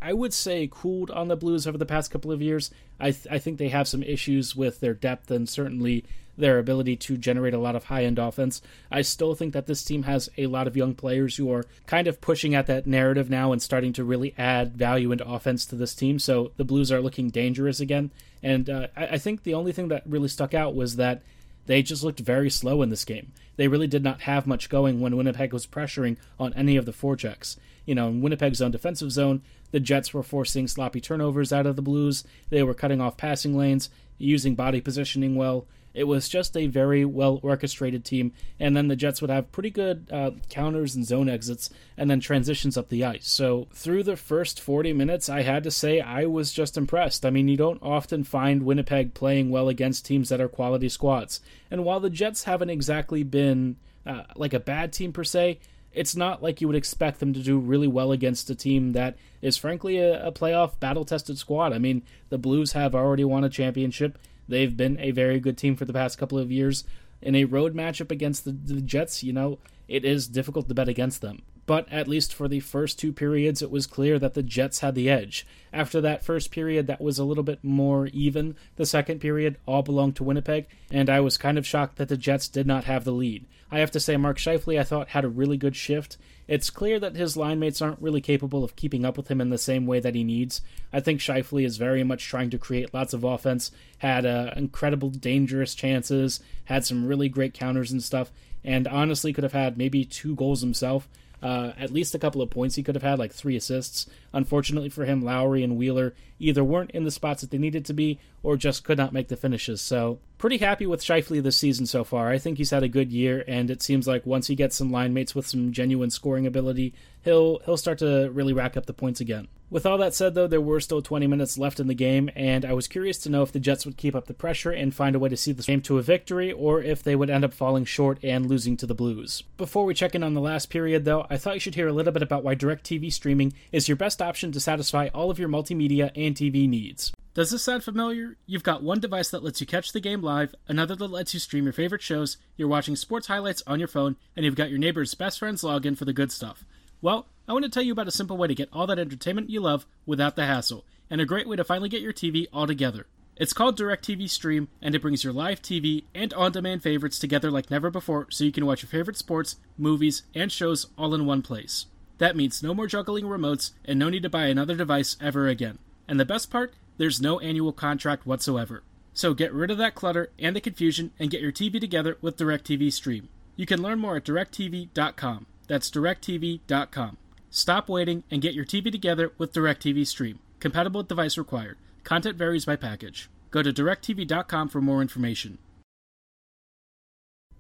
I 0.02 0.14
would 0.14 0.34
say 0.34 0.68
cooled 0.72 1.12
on 1.12 1.28
the 1.28 1.36
Blues 1.36 1.68
over 1.68 1.78
the 1.78 1.86
past 1.86 2.12
couple 2.12 2.32
of 2.32 2.42
years. 2.42 2.72
I, 3.00 3.12
th- 3.12 3.28
I 3.30 3.40
think 3.40 3.58
they 3.58 3.70
have 3.70 3.88
some 3.88 4.04
issues 4.04 4.56
with 4.56 4.80
their 4.80 4.94
depth 4.94 5.30
and 5.32 5.48
certainly 5.48 6.06
their 6.38 6.60
ability 6.60 6.96
to 6.96 7.18
generate 7.18 7.54
a 7.54 7.60
lot 7.60 7.76
of 7.76 7.86
high 7.86 8.04
end 8.04 8.18
offense. 8.18 8.62
I 8.90 9.02
still 9.02 9.36
think 9.36 9.54
that 9.54 9.68
this 9.68 9.84
team 9.84 10.04
has 10.04 10.30
a 10.38 10.48
lot 10.48 10.68
of 10.68 10.78
young 10.78 10.96
players 10.96 11.36
who 11.36 11.52
are 11.52 11.66
kind 11.86 12.08
of 12.08 12.22
pushing 12.22 12.56
at 12.56 12.68
that 12.68 12.88
narrative 12.88 13.30
now 13.30 13.52
and 13.52 13.62
starting 13.62 13.94
to 13.94 14.04
really 14.04 14.34
add 14.38 14.76
value 14.76 15.12
into 15.12 15.28
offense 15.28 15.66
to 15.68 15.76
this 15.76 15.94
team. 15.94 16.20
So 16.20 16.52
the 16.58 16.66
Blues 16.66 16.92
are 16.92 17.02
looking 17.02 17.30
dangerous 17.30 17.80
again. 17.80 18.12
And 18.42 18.70
uh, 18.70 18.88
I, 18.96 19.08
I 19.08 19.18
think 19.18 19.44
the 19.44 19.54
only 19.54 19.72
thing 19.72 19.90
that 19.90 20.04
really 20.06 20.30
stuck 20.30 20.54
out 20.54 20.74
was 20.76 20.96
that 20.96 21.22
they 21.68 21.84
just 21.84 22.04
looked 22.04 22.20
very 22.20 22.50
slow 22.50 22.82
in 22.82 22.90
this 22.90 23.06
game. 23.06 23.32
They 23.58 23.68
really 23.68 23.88
did 23.88 24.04
not 24.04 24.22
have 24.22 24.48
much 24.48 24.70
going 24.70 25.00
when 25.00 25.16
Winnipeg 25.16 25.54
was 25.54 25.68
pressuring 25.68 26.18
on 26.40 26.54
any 26.54 26.76
of 26.78 26.86
the 26.86 26.92
forechecks. 26.92 27.58
You 27.86 27.96
know, 27.96 28.08
in 28.08 28.22
Winnipeg's 28.22 28.62
own 28.62 28.72
defensive 28.72 29.12
zone, 29.12 29.42
the 29.72 29.80
Jets 29.80 30.14
were 30.14 30.24
forcing 30.24 30.68
sloppy 30.68 31.02
turnovers 31.02 31.52
out 31.52 31.66
of 31.66 31.76
the 31.76 31.82
Blues. 31.82 32.24
They 32.50 32.64
were 32.64 32.74
cutting 32.74 33.02
off 33.02 33.18
passing 33.18 33.58
lanes, 33.58 33.90
using 34.18 34.56
body 34.56 34.82
positioning 34.82 35.36
well. 35.36 35.66
It 35.94 36.06
was 36.06 36.30
just 36.30 36.56
a 36.56 36.68
very 36.68 37.04
well 37.04 37.40
orchestrated 37.44 38.06
team, 38.06 38.32
and 38.60 38.78
then 38.78 38.88
the 38.88 38.96
Jets 38.96 39.20
would 39.20 39.30
have 39.30 39.52
pretty 39.52 39.72
good 39.72 40.08
uh, 40.12 40.32
counters 40.50 40.96
and 40.96 41.06
zone 41.06 41.28
exits, 41.28 41.70
and 41.98 42.10
then 42.10 42.22
transitions 42.22 42.78
up 42.78 42.88
the 42.90 43.04
ice. 43.04 43.28
So 43.28 43.68
through 43.74 44.04
the 44.04 44.16
first 44.16 44.62
40 44.62 44.94
minutes, 44.94 45.28
I 45.28 45.42
had 45.42 45.64
to 45.64 45.72
say 45.72 46.00
I 46.00 46.26
was 46.26 46.54
just 46.54 46.78
impressed. 46.78 47.26
I 47.26 47.30
mean, 47.30 47.50
you 47.50 47.58
don't 47.58 47.82
often 47.84 48.24
find 48.24 48.64
Winnipeg 48.64 49.14
playing 49.14 49.50
well 49.50 49.68
against 49.68 50.06
teams 50.06 50.30
that 50.30 50.40
are 50.40 50.48
quality 50.48 50.88
squads, 50.88 51.42
and 51.70 51.84
while 51.84 52.00
the 52.00 52.10
Jets 52.10 52.46
haven't 52.46 52.70
exactly 52.70 53.24
been 53.24 53.76
uh, 54.06 54.24
like 54.36 54.54
a 54.54 54.60
bad 54.60 54.94
team 54.94 55.12
per 55.12 55.26
se, 55.26 55.60
it's 55.94 56.16
not 56.16 56.42
like 56.42 56.62
you 56.62 56.68
would 56.68 56.76
expect 56.76 57.20
them 57.20 57.34
to 57.34 57.42
do 57.42 57.60
really 57.60 57.88
well 57.88 58.12
against 58.12 58.50
a 58.50 58.56
team 58.56 58.94
that 58.94 59.18
is 59.42 59.58
frankly 59.58 59.98
a, 59.98 60.28
a 60.28 60.32
playoff 60.32 60.80
battle 60.80 61.06
tested 61.06 61.38
squad. 61.38 61.74
I 61.74 61.80
mean, 61.80 62.04
the 62.30 62.38
Blues 62.38 62.74
have 62.74 62.96
already 62.96 63.24
won 63.24 63.44
a 63.44 63.50
championship. 63.50 64.18
They've 64.48 64.76
been 64.76 65.00
a 65.00 65.12
very 65.12 65.40
good 65.40 65.58
team 65.58 65.76
for 65.76 65.86
the 65.86 65.94
past 65.94 66.18
couple 66.18 66.38
of 66.38 66.52
years. 66.52 66.84
In 67.22 67.36
a 67.36 67.46
road 67.46 67.76
matchup 67.76 68.12
against 68.12 68.46
the, 68.46 68.52
the 68.52 68.82
Jets, 68.82 69.24
you 69.24 69.34
know, 69.34 69.60
it 69.88 70.06
is 70.06 70.28
difficult 70.28 70.68
to 70.68 70.74
bet 70.74 70.90
against 70.90 71.22
them. 71.22 71.42
But 71.72 71.90
at 71.90 72.10
least 72.10 72.34
for 72.34 72.50
the 72.50 72.60
first 72.60 73.00
two 73.00 73.14
periods, 73.14 73.62
it 73.62 73.72
was 73.72 73.88
clear 73.88 74.20
that 74.20 74.34
the 74.34 74.44
Jets 74.44 74.82
had 74.82 74.94
the 74.94 75.10
edge. 75.10 75.48
After 75.72 76.02
that 76.02 76.22
first 76.22 76.52
period, 76.52 76.88
that 76.88 77.00
was 77.00 77.18
a 77.18 77.24
little 77.24 77.46
bit 77.46 77.64
more 77.64 78.08
even. 78.08 78.58
The 78.76 78.86
second 78.86 79.22
period 79.22 79.56
all 79.66 79.82
belonged 79.82 80.18
to 80.18 80.26
Winnipeg, 80.26 80.66
and 80.92 81.10
I 81.10 81.22
was 81.22 81.38
kind 81.38 81.58
of 81.58 81.66
shocked 81.66 81.96
that 81.96 82.10
the 82.10 82.18
Jets 82.18 82.50
did 82.50 82.68
not 82.68 82.84
have 82.84 83.06
the 83.06 83.14
lead. 83.14 83.46
I 83.72 83.80
have 83.80 83.92
to 83.92 84.02
say, 84.02 84.18
Mark 84.18 84.38
Scheifele, 84.38 84.78
I 84.78 84.84
thought, 84.84 85.08
had 85.08 85.24
a 85.24 85.30
really 85.30 85.56
good 85.56 85.78
shift. 85.78 86.18
It's 86.46 86.70
clear 86.70 87.00
that 87.00 87.16
his 87.16 87.38
line 87.38 87.60
mates 87.60 87.82
aren't 87.82 88.02
really 88.02 88.20
capable 88.20 88.66
of 88.66 88.76
keeping 88.76 89.06
up 89.06 89.16
with 89.16 89.32
him 89.32 89.40
in 89.40 89.50
the 89.50 89.58
same 89.58 89.86
way 89.86 90.02
that 90.02 90.14
he 90.14 90.26
needs. 90.26 90.60
I 90.92 91.00
think 91.00 91.22
Scheifele 91.22 91.64
is 91.64 91.78
very 91.78 92.04
much 92.04 92.26
trying 92.26 92.50
to 92.50 92.58
create 92.58 92.94
lots 92.94 93.14
of 93.14 93.24
offense, 93.24 93.72
had 94.00 94.26
uh, 94.26 94.52
incredible 94.58 95.10
dangerous 95.10 95.74
chances, 95.74 96.42
had 96.66 96.84
some 96.84 97.06
really 97.08 97.30
great 97.30 97.54
counters 97.54 97.94
and 97.94 98.04
stuff, 98.04 98.30
and 98.62 98.90
honestly 98.90 99.32
could 99.32 99.46
have 99.46 99.54
had 99.54 99.78
maybe 99.78 100.04
two 100.04 100.36
goals 100.36 100.60
himself. 100.60 101.08
Uh, 101.42 101.72
at 101.78 101.92
least 101.92 102.14
a 102.14 102.20
couple 102.20 102.42
of 102.42 102.50
points 102.50 102.76
he 102.76 102.84
could 102.84 102.96
have 102.96 103.04
had, 103.04 103.18
like 103.18 103.34
three 103.34 103.56
assists. 103.56 104.06
Unfortunately 104.32 104.90
for 104.90 105.06
him, 105.06 105.24
Lowry 105.24 105.64
and 105.64 105.76
Wheeler 105.76 106.14
either 106.40 106.64
weren't 106.64 106.92
in 106.92 107.04
the 107.04 107.12
spots 107.12 107.42
that 107.42 107.50
they 107.50 107.58
needed 107.58 107.86
to 107.86 107.94
be 107.94 108.20
or 108.44 108.58
just 108.58 108.84
could 108.84 108.98
not 108.98 109.14
make 109.14 109.28
the 109.28 109.36
finishes. 109.36 109.82
So, 109.82 110.20
pretty 110.38 110.58
happy 110.58 110.86
with 110.86 111.02
Scheifele 111.02 111.42
this 111.42 111.58
season 111.58 111.86
so 111.86 112.04
far. 112.04 112.30
I 112.30 112.38
think 112.38 112.58
he's 112.58 112.72
had 112.72 112.84
a 112.84 112.88
good 112.88 113.12
year, 113.12 113.44
and 113.48 113.72
it 113.72 113.82
seems 113.82 114.08
like 114.08 114.26
once 114.26 114.48
he 114.48 114.56
gets 114.56 114.76
some 114.76 114.92
line 114.92 115.14
mates 115.14 115.34
with 115.34 115.48
some 115.48 115.72
genuine 115.72 116.10
scoring 116.10 116.46
ability, 116.46 116.94
he'll 117.24 117.60
he'll 117.66 117.78
start 117.78 118.00
to 118.00 118.30
really 118.32 118.54
rack 118.54 118.78
up 118.78 118.86
the 118.86 118.94
points 118.94 119.20
again. 119.20 119.48
With 119.72 119.86
all 119.86 119.98
that 120.00 120.14
said, 120.14 120.36
though, 120.36 120.48
there 120.48 120.60
were 120.60 120.82
still 120.82 121.02
20 121.02 121.28
minutes 121.28 121.58
left 121.58 121.80
in 121.80 121.88
the 121.88 121.94
game, 121.94 122.30
and 122.36 122.66
I 122.66 122.74
was 122.74 122.90
curious 122.90 123.18
to 123.20 123.30
know 123.30 123.42
if 123.42 123.54
the 123.54 123.60
Jets 123.60 123.86
would 123.86 123.96
keep 123.96 124.14
up 124.14 124.26
the 124.26 124.34
pressure 124.34 124.72
and 124.72 124.94
find 124.94 125.16
a 125.16 125.20
way 125.20 125.30
to 125.30 125.38
see 125.38 125.54
the 125.54 125.64
game 125.64 125.80
to 125.84 125.98
a 125.98 126.02
victory, 126.02 126.52
or 126.52 126.84
if 126.84 127.02
they 127.02 127.16
would 127.16 127.30
end 127.30 127.46
up 127.46 127.54
falling 127.54 127.86
short 127.86 128.22
and 128.22 128.48
losing 128.48 128.76
to 128.76 128.86
the 128.86 128.94
Blues. 128.94 129.44
Before 129.56 129.86
we 129.86 129.94
check 129.94 130.14
in 130.14 130.24
on 130.24 130.34
the 130.34 130.42
last 130.42 130.70
period, 130.70 131.06
though, 131.06 131.26
I 131.30 131.38
thought 131.38 131.54
you 131.54 131.62
should 131.62 131.76
hear 131.76 131.88
a 131.88 131.94
little 131.94 132.12
bit 132.12 132.22
about 132.22 132.44
why 132.44 132.54
DirecTV 132.54 133.14
streaming 133.14 133.54
is 133.72 133.88
your 133.88 133.96
best 133.96 134.22
option 134.22 134.52
to 134.52 134.60
satisfy 134.60 135.08
all 135.14 135.32
of 135.32 135.40
your 135.40 135.48
multimedia 135.48 136.12
and 136.18 136.36
TV 136.36 136.68
needs. 136.68 137.14
Does 137.34 137.52
this 137.52 137.64
sound 137.64 137.86
familiar? 137.86 138.36
You've 138.46 138.64
got 138.64 138.84
one 138.84 139.00
device 139.00 139.30
that 139.30 139.42
lets 139.42 139.62
you 139.62 139.68
catch 139.68 139.94
the 139.94 140.02
game 140.02 140.22
live, 140.22 140.54
another 140.68 140.98
that 140.98 141.08
lets 141.08 141.34
you 141.34 141.40
stream 141.40 141.64
your 141.64 141.72
favorite 141.72 142.02
shows, 142.02 142.36
you're 142.58 142.68
watching 142.68 142.98
sports 142.98 143.28
highlights 143.28 143.64
on 143.66 143.80
your 143.80 143.88
phone, 143.88 144.18
and 144.36 144.44
you've 144.44 144.56
got 144.56 144.70
your 144.70 144.80
neighbor's 144.80 145.16
best 145.16 145.40
friend's 145.40 145.64
login 145.64 145.98
for 145.98 146.04
the 146.04 146.12
good 146.12 146.34
stuff. 146.34 146.66
Well, 147.02 147.28
I 147.52 147.54
want 147.54 147.66
to 147.66 147.70
tell 147.70 147.84
you 147.84 147.92
about 147.92 148.08
a 148.08 148.12
simple 148.12 148.38
way 148.38 148.48
to 148.48 148.56
get 148.56 148.70
all 148.72 148.88
that 148.88 148.98
entertainment 148.98 149.50
you 149.50 149.60
love 149.60 149.86
without 150.06 150.38
the 150.38 150.46
hassle, 150.46 150.86
and 151.10 151.20
a 151.20 151.26
great 151.26 151.50
way 151.50 151.58
to 151.58 151.66
finally 151.66 151.90
get 151.90 152.02
your 152.02 152.14
TV 152.14 152.48
all 152.54 152.66
together. 152.66 153.08
It's 153.36 153.52
called 153.52 153.78
DirecTV 153.78 154.30
Stream, 154.30 154.70
and 154.82 154.96
it 154.96 155.02
brings 155.02 155.26
your 155.26 155.34
live 155.34 155.62
TV 155.62 156.06
and 156.16 156.34
on 156.34 156.54
demand 156.54 156.82
favorites 156.82 157.20
together 157.20 157.52
like 157.52 157.70
never 157.70 157.92
before 157.92 158.28
so 158.30 158.46
you 158.46 158.54
can 158.54 158.66
watch 158.66 158.84
your 158.84 158.90
favorite 158.90 159.18
sports, 159.18 159.58
movies, 159.78 160.24
and 160.34 160.50
shows 160.50 160.88
all 160.98 161.14
in 161.14 161.26
one 161.26 161.42
place. 161.42 161.88
That 162.20 162.38
means 162.38 162.64
no 162.64 162.74
more 162.74 162.88
juggling 162.88 163.26
remotes 163.26 163.72
and 163.84 164.00
no 164.00 164.08
need 164.08 164.24
to 164.24 164.30
buy 164.30 164.46
another 164.46 164.78
device 164.78 165.18
ever 165.20 165.50
again. 165.50 165.78
And 166.08 166.18
the 166.18 166.24
best 166.24 166.52
part? 166.52 166.74
There's 166.96 167.20
no 167.20 167.42
annual 167.42 167.74
contract 167.74 168.26
whatsoever. 168.26 168.82
So 169.14 169.34
get 169.34 169.54
rid 169.54 169.72
of 169.72 169.78
that 169.78 169.96
clutter 169.96 170.30
and 170.40 170.56
the 170.56 170.62
confusion 170.62 171.12
and 171.20 171.30
get 171.30 171.42
your 171.42 171.52
TV 171.52 171.82
together 171.82 172.18
with 172.22 172.38
DirecTV 172.38 172.94
Stream. 172.94 173.28
You 173.58 173.66
can 173.66 173.82
learn 173.82 174.00
more 174.00 174.16
at 174.16 174.24
directv.com. 174.24 175.48
That's 175.68 175.92
directv.com. 175.92 177.18
Stop 177.54 177.90
waiting 177.90 178.24
and 178.32 178.42
get 178.42 178.54
your 178.54 178.64
TV 178.64 178.90
together 178.90 179.34
with 179.38 179.52
DirecTV 179.52 180.08
Stream. 180.08 180.40
Compatible 180.62 181.04
device 181.04 181.38
required. 181.38 181.78
Content 182.06 182.38
varies 182.38 182.64
by 182.64 182.78
package. 182.78 183.30
Go 183.52 183.62
to 183.62 183.74
directv.com 183.74 184.70
for 184.70 184.80
more 184.80 185.02
information. 185.02 185.58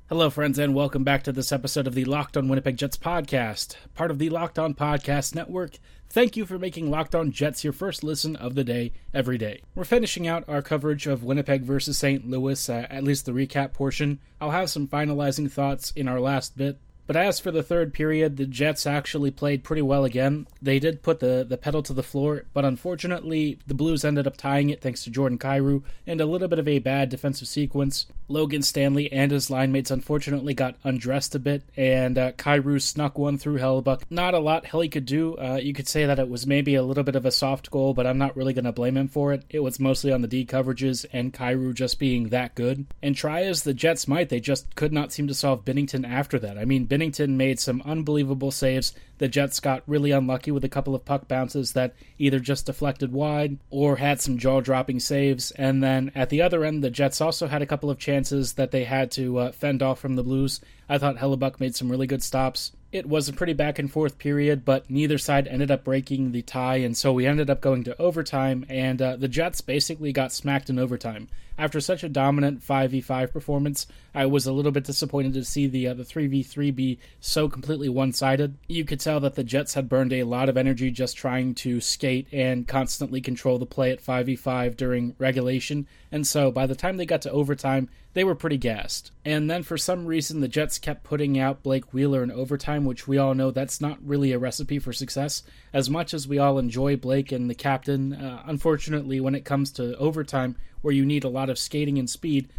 Hello, 0.07 0.29
friends, 0.29 0.57
and 0.57 0.73
welcome 0.73 1.03
back 1.03 1.23
to 1.23 1.33
this 1.33 1.51
episode 1.51 1.87
of 1.87 1.93
the 1.93 2.05
Locked 2.05 2.37
On 2.37 2.47
Winnipeg 2.47 2.77
Jets 2.77 2.97
podcast, 2.97 3.75
part 3.93 4.11
of 4.11 4.19
the 4.19 4.29
Locked 4.29 4.59
On 4.59 4.73
Podcast 4.73 5.35
Network. 5.35 5.77
Thank 6.09 6.35
you 6.37 6.45
for 6.45 6.57
making 6.59 6.89
Locked 6.89 7.15
On 7.15 7.31
Jets 7.31 7.63
your 7.63 7.73
first 7.73 8.03
listen 8.03 8.37
of 8.37 8.55
the 8.55 8.63
day 8.63 8.93
every 9.13 9.37
day. 9.37 9.61
We're 9.75 9.83
finishing 9.83 10.27
out 10.27 10.47
our 10.47 10.61
coverage 10.61 11.07
of 11.07 11.23
Winnipeg 11.23 11.63
versus 11.63 11.97
St. 11.97 12.29
Louis, 12.29 12.69
uh, 12.69 12.87
at 12.89 13.03
least 13.03 13.25
the 13.25 13.31
recap 13.33 13.73
portion. 13.73 14.19
I'll 14.39 14.51
have 14.51 14.69
some 14.69 14.87
finalizing 14.87 15.51
thoughts 15.51 15.91
in 15.95 16.09
our 16.09 16.19
last 16.19 16.57
bit, 16.57 16.77
but 17.07 17.15
as 17.15 17.39
for 17.39 17.51
the 17.51 17.63
third 17.63 17.93
period, 17.93 18.37
the 18.37 18.45
Jets 18.45 18.87
actually 18.87 19.31
played 19.31 19.63
pretty 19.63 19.81
well 19.81 20.05
again. 20.05 20.47
They 20.61 20.79
did 20.79 21.03
put 21.03 21.19
the, 21.19 21.45
the 21.47 21.57
pedal 21.57 21.83
to 21.83 21.93
the 21.93 22.03
floor, 22.03 22.45
but 22.53 22.65
unfortunately, 22.65 23.59
the 23.67 23.73
Blues 23.73 24.05
ended 24.05 24.27
up 24.27 24.37
tying 24.37 24.69
it 24.69 24.81
thanks 24.81 25.03
to 25.03 25.09
Jordan 25.09 25.37
Kyrou 25.37 25.83
and 26.07 26.21
a 26.21 26.25
little 26.25 26.47
bit 26.47 26.59
of 26.59 26.67
a 26.67 26.79
bad 26.79 27.09
defensive 27.09 27.47
sequence. 27.47 28.05
Logan 28.27 28.61
Stanley 28.61 29.11
and 29.11 29.31
his 29.31 29.49
line 29.49 29.71
mates 29.71 29.91
unfortunately 29.91 30.53
got 30.53 30.75
undressed 30.83 31.35
a 31.35 31.39
bit, 31.39 31.63
and 31.75 32.17
uh, 32.17 32.31
Kyrou 32.33 32.81
snuck 32.81 33.17
one 33.17 33.37
through 33.37 33.59
Hellebuyck. 33.59 34.03
Not 34.09 34.33
a 34.33 34.39
lot 34.39 34.65
Helly 34.65 34.89
could 34.89 35.05
do. 35.05 35.35
Uh, 35.35 35.59
you 35.61 35.73
could 35.73 35.87
say 35.87 36.05
that 36.05 36.19
it 36.19 36.29
was 36.29 36.47
maybe 36.47 36.75
a 36.75 36.83
little 36.83 37.03
bit 37.03 37.15
of 37.15 37.25
a 37.25 37.31
soft 37.31 37.71
goal, 37.71 37.93
but 37.93 38.07
I'm 38.07 38.17
not 38.17 38.37
really 38.37 38.53
going 38.53 38.65
to 38.65 38.71
blame 38.71 38.97
him 38.97 39.07
for 39.07 39.33
it. 39.33 39.43
It 39.49 39.59
was 39.59 39.79
mostly 39.79 40.11
on 40.11 40.21
the 40.21 40.27
D 40.27 40.45
coverages 40.45 41.05
and 41.11 41.33
Kyrou 41.33 41.73
just 41.73 41.99
being 41.99 42.29
that 42.29 42.55
good. 42.55 42.85
And 43.01 43.15
try 43.15 43.43
as 43.43 43.63
the 43.63 43.73
Jets 43.73 44.07
might, 44.07 44.29
they 44.29 44.39
just 44.39 44.75
could 44.75 44.93
not 44.93 45.11
seem 45.11 45.27
to 45.27 45.33
solve 45.33 45.65
Binnington 45.65 46.07
after 46.07 46.39
that. 46.39 46.57
I 46.57 46.65
mean, 46.65 46.87
Binnington 46.91 47.37
made 47.37 47.57
some 47.57 47.81
unbelievable 47.85 48.51
saves. 48.51 48.93
The 49.17 49.29
Jets 49.29 49.61
got 49.61 49.81
really 49.87 50.11
unlucky 50.11 50.51
with 50.51 50.65
a 50.65 50.69
couple 50.69 50.93
of 50.93 51.05
puck 51.05 51.25
bounces 51.25 51.71
that 51.71 51.95
either 52.19 52.37
just 52.37 52.65
deflected 52.65 53.13
wide 53.13 53.59
or 53.69 53.95
had 53.95 54.19
some 54.19 54.37
jaw 54.37 54.59
dropping 54.59 54.99
saves. 54.99 55.51
And 55.51 55.81
then 55.81 56.11
at 56.15 56.29
the 56.29 56.41
other 56.41 56.65
end, 56.65 56.83
the 56.83 56.89
Jets 56.89 57.21
also 57.21 57.47
had 57.47 57.61
a 57.61 57.65
couple 57.65 57.89
of 57.89 57.97
chances 57.97 58.53
that 58.53 58.71
they 58.71 58.83
had 58.83 59.09
to 59.11 59.37
uh, 59.37 59.51
fend 59.53 59.81
off 59.81 59.99
from 59.99 60.17
the 60.17 60.23
Blues. 60.23 60.59
I 60.89 60.97
thought 60.97 61.15
Hellebuyck 61.15 61.61
made 61.61 61.77
some 61.77 61.89
really 61.89 62.07
good 62.07 62.23
stops. 62.23 62.73
It 62.91 63.07
was 63.07 63.29
a 63.29 63.33
pretty 63.33 63.53
back 63.53 63.79
and 63.79 63.89
forth 63.89 64.17
period, 64.17 64.65
but 64.65 64.89
neither 64.89 65.17
side 65.17 65.47
ended 65.47 65.71
up 65.71 65.85
breaking 65.85 66.33
the 66.33 66.41
tie, 66.41 66.75
and 66.77 66.97
so 66.97 67.13
we 67.13 67.25
ended 67.25 67.49
up 67.49 67.61
going 67.61 67.85
to 67.85 67.97
overtime, 68.01 68.65
and 68.67 69.01
uh, 69.01 69.15
the 69.15 69.29
Jets 69.29 69.61
basically 69.61 70.11
got 70.11 70.33
smacked 70.33 70.69
in 70.69 70.77
overtime. 70.77 71.29
After 71.57 71.79
such 71.79 72.03
a 72.03 72.09
dominant 72.09 72.61
5v5 72.61 73.31
performance, 73.31 73.87
I 74.15 74.25
was 74.25 74.45
a 74.45 74.53
little 74.53 74.71
bit 74.71 74.83
disappointed 74.83 75.33
to 75.35 75.45
see 75.45 75.67
the 75.67 75.87
uh, 75.87 75.93
the 75.93 76.03
3v3 76.03 76.75
be 76.75 76.99
so 77.19 77.47
completely 77.47 77.89
one-sided. 77.89 78.57
You 78.67 78.83
could 78.83 78.99
tell 78.99 79.19
that 79.19 79.35
the 79.35 79.43
Jets 79.43 79.73
had 79.73 79.89
burned 79.89 80.13
a 80.13 80.23
lot 80.23 80.49
of 80.49 80.57
energy 80.57 80.91
just 80.91 81.17
trying 81.17 81.53
to 81.55 81.79
skate 81.79 82.27
and 82.31 82.67
constantly 82.67 83.21
control 83.21 83.59
the 83.59 83.65
play 83.65 83.91
at 83.91 84.03
5v5 84.03 84.75
during 84.75 85.15
regulation, 85.17 85.87
and 86.11 86.25
so 86.25 86.51
by 86.51 86.65
the 86.65 86.75
time 86.75 86.97
they 86.97 87.05
got 87.05 87.21
to 87.23 87.31
overtime, 87.31 87.89
they 88.13 88.23
were 88.23 88.35
pretty 88.35 88.57
gassed. 88.57 89.11
And 89.23 89.49
then 89.49 89.63
for 89.63 89.77
some 89.77 90.05
reason, 90.05 90.41
the 90.41 90.47
Jets 90.47 90.79
kept 90.79 91.03
putting 91.03 91.39
out 91.39 91.63
Blake 91.63 91.93
Wheeler 91.93 92.23
in 92.23 92.31
overtime, 92.31 92.83
which 92.85 93.07
we 93.07 93.17
all 93.17 93.33
know 93.33 93.51
that's 93.51 93.79
not 93.79 93.99
really 94.05 94.33
a 94.33 94.39
recipe 94.39 94.79
for 94.79 94.91
success. 94.91 95.43
As 95.71 95.89
much 95.89 96.13
as 96.13 96.27
we 96.27 96.37
all 96.37 96.57
enjoy 96.57 96.97
Blake 96.97 97.31
and 97.31 97.49
the 97.49 97.55
captain, 97.55 98.13
uh, 98.13 98.43
unfortunately, 98.45 99.21
when 99.21 99.35
it 99.35 99.45
comes 99.45 99.71
to 99.73 99.95
overtime, 99.97 100.57
where 100.81 100.93
you 100.93 101.05
need 101.05 101.23
a 101.23 101.29
lot 101.29 101.49
of 101.49 101.59
skating 101.59 101.97
and 101.97 102.09
speed, 102.09 102.49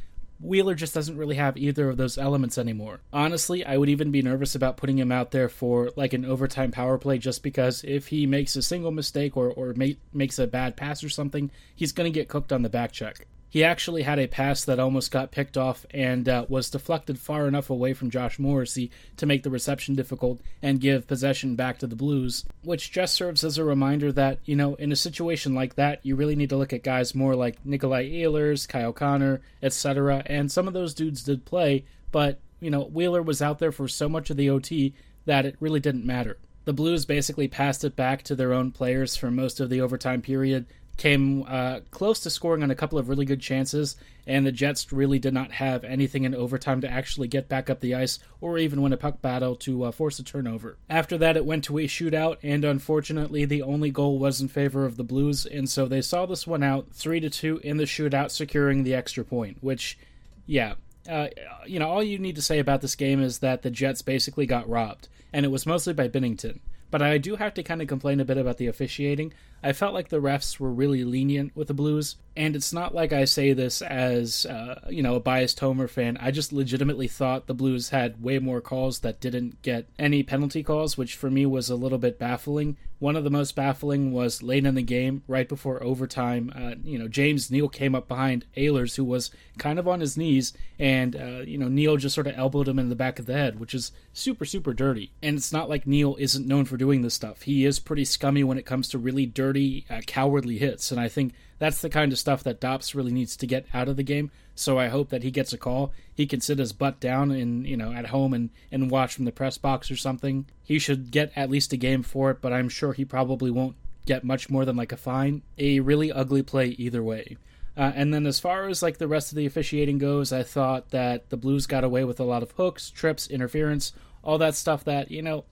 Wheeler 0.42 0.74
just 0.74 0.92
doesn't 0.92 1.16
really 1.16 1.36
have 1.36 1.56
either 1.56 1.88
of 1.88 1.96
those 1.96 2.18
elements 2.18 2.58
anymore. 2.58 3.00
Honestly, 3.12 3.64
I 3.64 3.76
would 3.76 3.88
even 3.88 4.10
be 4.10 4.22
nervous 4.22 4.56
about 4.56 4.76
putting 4.76 4.98
him 4.98 5.12
out 5.12 5.30
there 5.30 5.48
for 5.48 5.90
like 5.94 6.12
an 6.12 6.24
overtime 6.24 6.72
power 6.72 6.98
play 6.98 7.18
just 7.18 7.44
because 7.44 7.84
if 7.84 8.08
he 8.08 8.26
makes 8.26 8.56
a 8.56 8.62
single 8.62 8.90
mistake 8.90 9.36
or, 9.36 9.50
or 9.50 9.74
makes 10.12 10.38
a 10.40 10.48
bad 10.48 10.76
pass 10.76 11.04
or 11.04 11.08
something, 11.08 11.50
he's 11.74 11.92
going 11.92 12.12
to 12.12 12.18
get 12.18 12.28
cooked 12.28 12.52
on 12.52 12.62
the 12.62 12.68
back 12.68 12.90
check. 12.90 13.26
He 13.52 13.64
actually 13.64 14.04
had 14.04 14.18
a 14.18 14.28
pass 14.28 14.64
that 14.64 14.78
almost 14.78 15.10
got 15.10 15.30
picked 15.30 15.58
off 15.58 15.84
and 15.90 16.26
uh, 16.26 16.46
was 16.48 16.70
deflected 16.70 17.18
far 17.18 17.46
enough 17.46 17.68
away 17.68 17.92
from 17.92 18.08
Josh 18.08 18.38
Morrissey 18.38 18.90
to 19.18 19.26
make 19.26 19.42
the 19.42 19.50
reception 19.50 19.94
difficult 19.94 20.40
and 20.62 20.80
give 20.80 21.06
possession 21.06 21.54
back 21.54 21.78
to 21.80 21.86
the 21.86 21.94
Blues, 21.94 22.46
which 22.64 22.90
just 22.90 23.14
serves 23.14 23.44
as 23.44 23.58
a 23.58 23.64
reminder 23.64 24.10
that, 24.10 24.38
you 24.46 24.56
know, 24.56 24.74
in 24.76 24.90
a 24.90 24.96
situation 24.96 25.54
like 25.54 25.74
that, 25.74 26.00
you 26.02 26.16
really 26.16 26.34
need 26.34 26.48
to 26.48 26.56
look 26.56 26.72
at 26.72 26.82
guys 26.82 27.14
more 27.14 27.36
like 27.36 27.58
Nikolai 27.62 28.08
Ehlers, 28.08 28.66
Kyle 28.66 28.94
Connor, 28.94 29.42
etc. 29.62 30.22
And 30.24 30.50
some 30.50 30.66
of 30.66 30.72
those 30.72 30.94
dudes 30.94 31.22
did 31.22 31.44
play, 31.44 31.84
but, 32.10 32.40
you 32.58 32.70
know, 32.70 32.84
Wheeler 32.84 33.20
was 33.20 33.42
out 33.42 33.58
there 33.58 33.70
for 33.70 33.86
so 33.86 34.08
much 34.08 34.30
of 34.30 34.38
the 34.38 34.48
OT 34.48 34.94
that 35.26 35.44
it 35.44 35.56
really 35.60 35.80
didn't 35.80 36.06
matter. 36.06 36.38
The 36.64 36.72
Blues 36.72 37.04
basically 37.04 37.48
passed 37.48 37.84
it 37.84 37.96
back 37.96 38.22
to 38.22 38.34
their 38.34 38.54
own 38.54 38.70
players 38.70 39.14
for 39.14 39.30
most 39.30 39.60
of 39.60 39.68
the 39.68 39.82
overtime 39.82 40.22
period 40.22 40.64
came 40.96 41.44
uh, 41.48 41.80
close 41.90 42.20
to 42.20 42.30
scoring 42.30 42.62
on 42.62 42.70
a 42.70 42.74
couple 42.74 42.98
of 42.98 43.08
really 43.08 43.24
good 43.24 43.40
chances, 43.40 43.96
and 44.26 44.46
the 44.46 44.52
Jets 44.52 44.92
really 44.92 45.18
did 45.18 45.34
not 45.34 45.52
have 45.52 45.84
anything 45.84 46.24
in 46.24 46.34
overtime 46.34 46.80
to 46.82 46.90
actually 46.90 47.28
get 47.28 47.48
back 47.48 47.68
up 47.68 47.80
the 47.80 47.94
ice 47.94 48.18
or 48.40 48.58
even 48.58 48.82
win 48.82 48.92
a 48.92 48.96
puck 48.96 49.20
battle 49.20 49.56
to 49.56 49.84
uh, 49.84 49.90
force 49.90 50.18
a 50.18 50.22
turnover. 50.22 50.76
After 50.88 51.18
that, 51.18 51.36
it 51.36 51.44
went 51.44 51.64
to 51.64 51.78
a 51.78 51.86
shootout, 51.86 52.36
and 52.42 52.64
unfortunately, 52.64 53.44
the 53.44 53.62
only 53.62 53.90
goal 53.90 54.18
was 54.18 54.40
in 54.40 54.48
favor 54.48 54.84
of 54.84 54.96
the 54.96 55.04
Blues, 55.04 55.46
and 55.46 55.68
so 55.68 55.86
they 55.86 56.02
saw 56.02 56.26
this 56.26 56.46
one 56.46 56.62
out 56.62 56.88
three 56.92 57.20
to 57.20 57.30
two 57.30 57.58
in 57.64 57.78
the 57.78 57.84
shootout, 57.84 58.30
securing 58.30 58.84
the 58.84 58.94
extra 58.94 59.24
point. 59.24 59.58
Which, 59.60 59.98
yeah, 60.46 60.74
uh, 61.08 61.28
you 61.66 61.78
know, 61.78 61.88
all 61.88 62.02
you 62.02 62.18
need 62.18 62.36
to 62.36 62.42
say 62.42 62.58
about 62.58 62.80
this 62.80 62.94
game 62.94 63.22
is 63.22 63.38
that 63.38 63.62
the 63.62 63.70
Jets 63.70 64.02
basically 64.02 64.46
got 64.46 64.68
robbed, 64.68 65.08
and 65.32 65.44
it 65.44 65.50
was 65.50 65.66
mostly 65.66 65.94
by 65.94 66.08
Binnington. 66.08 66.60
But 66.90 67.02
I 67.02 67.16
do 67.16 67.36
have 67.36 67.54
to 67.54 67.62
kind 67.62 67.80
of 67.80 67.88
complain 67.88 68.20
a 68.20 68.24
bit 68.24 68.36
about 68.36 68.58
the 68.58 68.66
officiating. 68.66 69.32
I 69.62 69.72
felt 69.72 69.94
like 69.94 70.08
the 70.08 70.20
refs 70.20 70.58
were 70.58 70.72
really 70.72 71.04
lenient 71.04 71.54
with 71.54 71.68
the 71.68 71.74
Blues, 71.74 72.16
and 72.36 72.56
it's 72.56 72.72
not 72.72 72.94
like 72.94 73.12
I 73.12 73.24
say 73.24 73.52
this 73.52 73.80
as 73.82 74.46
uh, 74.46 74.80
you 74.90 75.02
know 75.02 75.14
a 75.14 75.20
biased 75.20 75.60
Homer 75.60 75.86
fan. 75.86 76.16
I 76.20 76.30
just 76.30 76.52
legitimately 76.52 77.08
thought 77.08 77.46
the 77.46 77.54
Blues 77.54 77.90
had 77.90 78.22
way 78.22 78.38
more 78.38 78.60
calls 78.60 79.00
that 79.00 79.20
didn't 79.20 79.62
get 79.62 79.88
any 79.98 80.22
penalty 80.22 80.62
calls, 80.62 80.98
which 80.98 81.14
for 81.14 81.30
me 81.30 81.46
was 81.46 81.70
a 81.70 81.76
little 81.76 81.98
bit 81.98 82.18
baffling. 82.18 82.76
One 82.98 83.16
of 83.16 83.24
the 83.24 83.30
most 83.30 83.56
baffling 83.56 84.12
was 84.12 84.44
late 84.44 84.64
in 84.64 84.76
the 84.76 84.82
game, 84.82 85.24
right 85.26 85.48
before 85.48 85.82
overtime. 85.82 86.52
Uh, 86.54 86.74
you 86.84 86.98
know, 86.98 87.08
James 87.08 87.50
Neal 87.50 87.68
came 87.68 87.96
up 87.96 88.06
behind 88.06 88.46
Ehlers, 88.56 88.94
who 88.94 89.04
was 89.04 89.32
kind 89.58 89.78
of 89.80 89.88
on 89.88 90.00
his 90.00 90.16
knees, 90.16 90.52
and 90.78 91.14
uh, 91.16 91.42
you 91.46 91.58
know 91.58 91.68
Neal 91.68 91.96
just 91.96 92.14
sort 92.14 92.26
of 92.26 92.36
elbowed 92.36 92.68
him 92.68 92.78
in 92.78 92.88
the 92.88 92.96
back 92.96 93.18
of 93.18 93.26
the 93.26 93.34
head, 93.34 93.60
which 93.60 93.74
is 93.74 93.92
super 94.12 94.44
super 94.44 94.72
dirty. 94.72 95.12
And 95.22 95.36
it's 95.36 95.52
not 95.52 95.68
like 95.68 95.86
Neal 95.86 96.16
isn't 96.18 96.46
known 96.46 96.64
for 96.64 96.76
doing 96.76 97.02
this 97.02 97.14
stuff. 97.14 97.42
He 97.42 97.64
is 97.64 97.78
pretty 97.78 98.04
scummy 98.04 98.42
when 98.42 98.58
it 98.58 98.66
comes 98.66 98.88
to 98.88 98.98
really 98.98 99.26
dirty 99.26 99.51
dirty, 99.52 99.84
uh, 99.90 100.00
cowardly 100.06 100.58
hits. 100.58 100.90
And 100.90 101.00
I 101.00 101.08
think 101.08 101.34
that's 101.58 101.82
the 101.82 101.90
kind 101.90 102.12
of 102.12 102.18
stuff 102.18 102.42
that 102.44 102.60
Dops 102.60 102.94
really 102.94 103.12
needs 103.12 103.36
to 103.36 103.46
get 103.46 103.66
out 103.74 103.88
of 103.88 103.96
the 103.96 104.02
game. 104.02 104.30
So 104.54 104.78
I 104.78 104.88
hope 104.88 105.10
that 105.10 105.22
he 105.22 105.30
gets 105.30 105.52
a 105.52 105.58
call. 105.58 105.92
He 106.14 106.26
can 106.26 106.40
sit 106.40 106.58
his 106.58 106.72
butt 106.72 107.00
down 107.00 107.30
in 107.30 107.64
you 107.64 107.76
know 107.76 107.92
at 107.92 108.06
home 108.06 108.34
and 108.34 108.50
and 108.70 108.90
watch 108.90 109.14
from 109.14 109.24
the 109.24 109.32
press 109.32 109.58
box 109.58 109.90
or 109.90 109.96
something. 109.96 110.46
He 110.62 110.78
should 110.78 111.10
get 111.10 111.32
at 111.36 111.50
least 111.50 111.72
a 111.72 111.76
game 111.76 112.02
for 112.02 112.30
it, 112.30 112.40
but 112.40 112.52
I'm 112.52 112.68
sure 112.68 112.92
he 112.92 113.04
probably 113.04 113.50
won't 113.50 113.76
get 114.04 114.24
much 114.24 114.50
more 114.50 114.64
than 114.64 114.76
like 114.76 114.92
a 114.92 114.96
fine. 114.96 115.42
A 115.58 115.80
really 115.80 116.12
ugly 116.12 116.42
play 116.42 116.68
either 116.68 117.02
way. 117.02 117.36
Uh, 117.74 117.92
and 117.94 118.12
then 118.12 118.26
as 118.26 118.38
far 118.38 118.68
as 118.68 118.82
like 118.82 118.98
the 118.98 119.08
rest 119.08 119.32
of 119.32 119.36
the 119.36 119.46
officiating 119.46 119.96
goes, 119.96 120.32
I 120.32 120.42
thought 120.42 120.90
that 120.90 121.30
the 121.30 121.38
Blues 121.38 121.66
got 121.66 121.84
away 121.84 122.04
with 122.04 122.20
a 122.20 122.24
lot 122.24 122.42
of 122.42 122.50
hooks, 122.52 122.90
trips, 122.90 123.26
interference, 123.26 123.94
all 124.22 124.36
that 124.38 124.54
stuff 124.54 124.84
that 124.84 125.10
you 125.10 125.22
know 125.22 125.44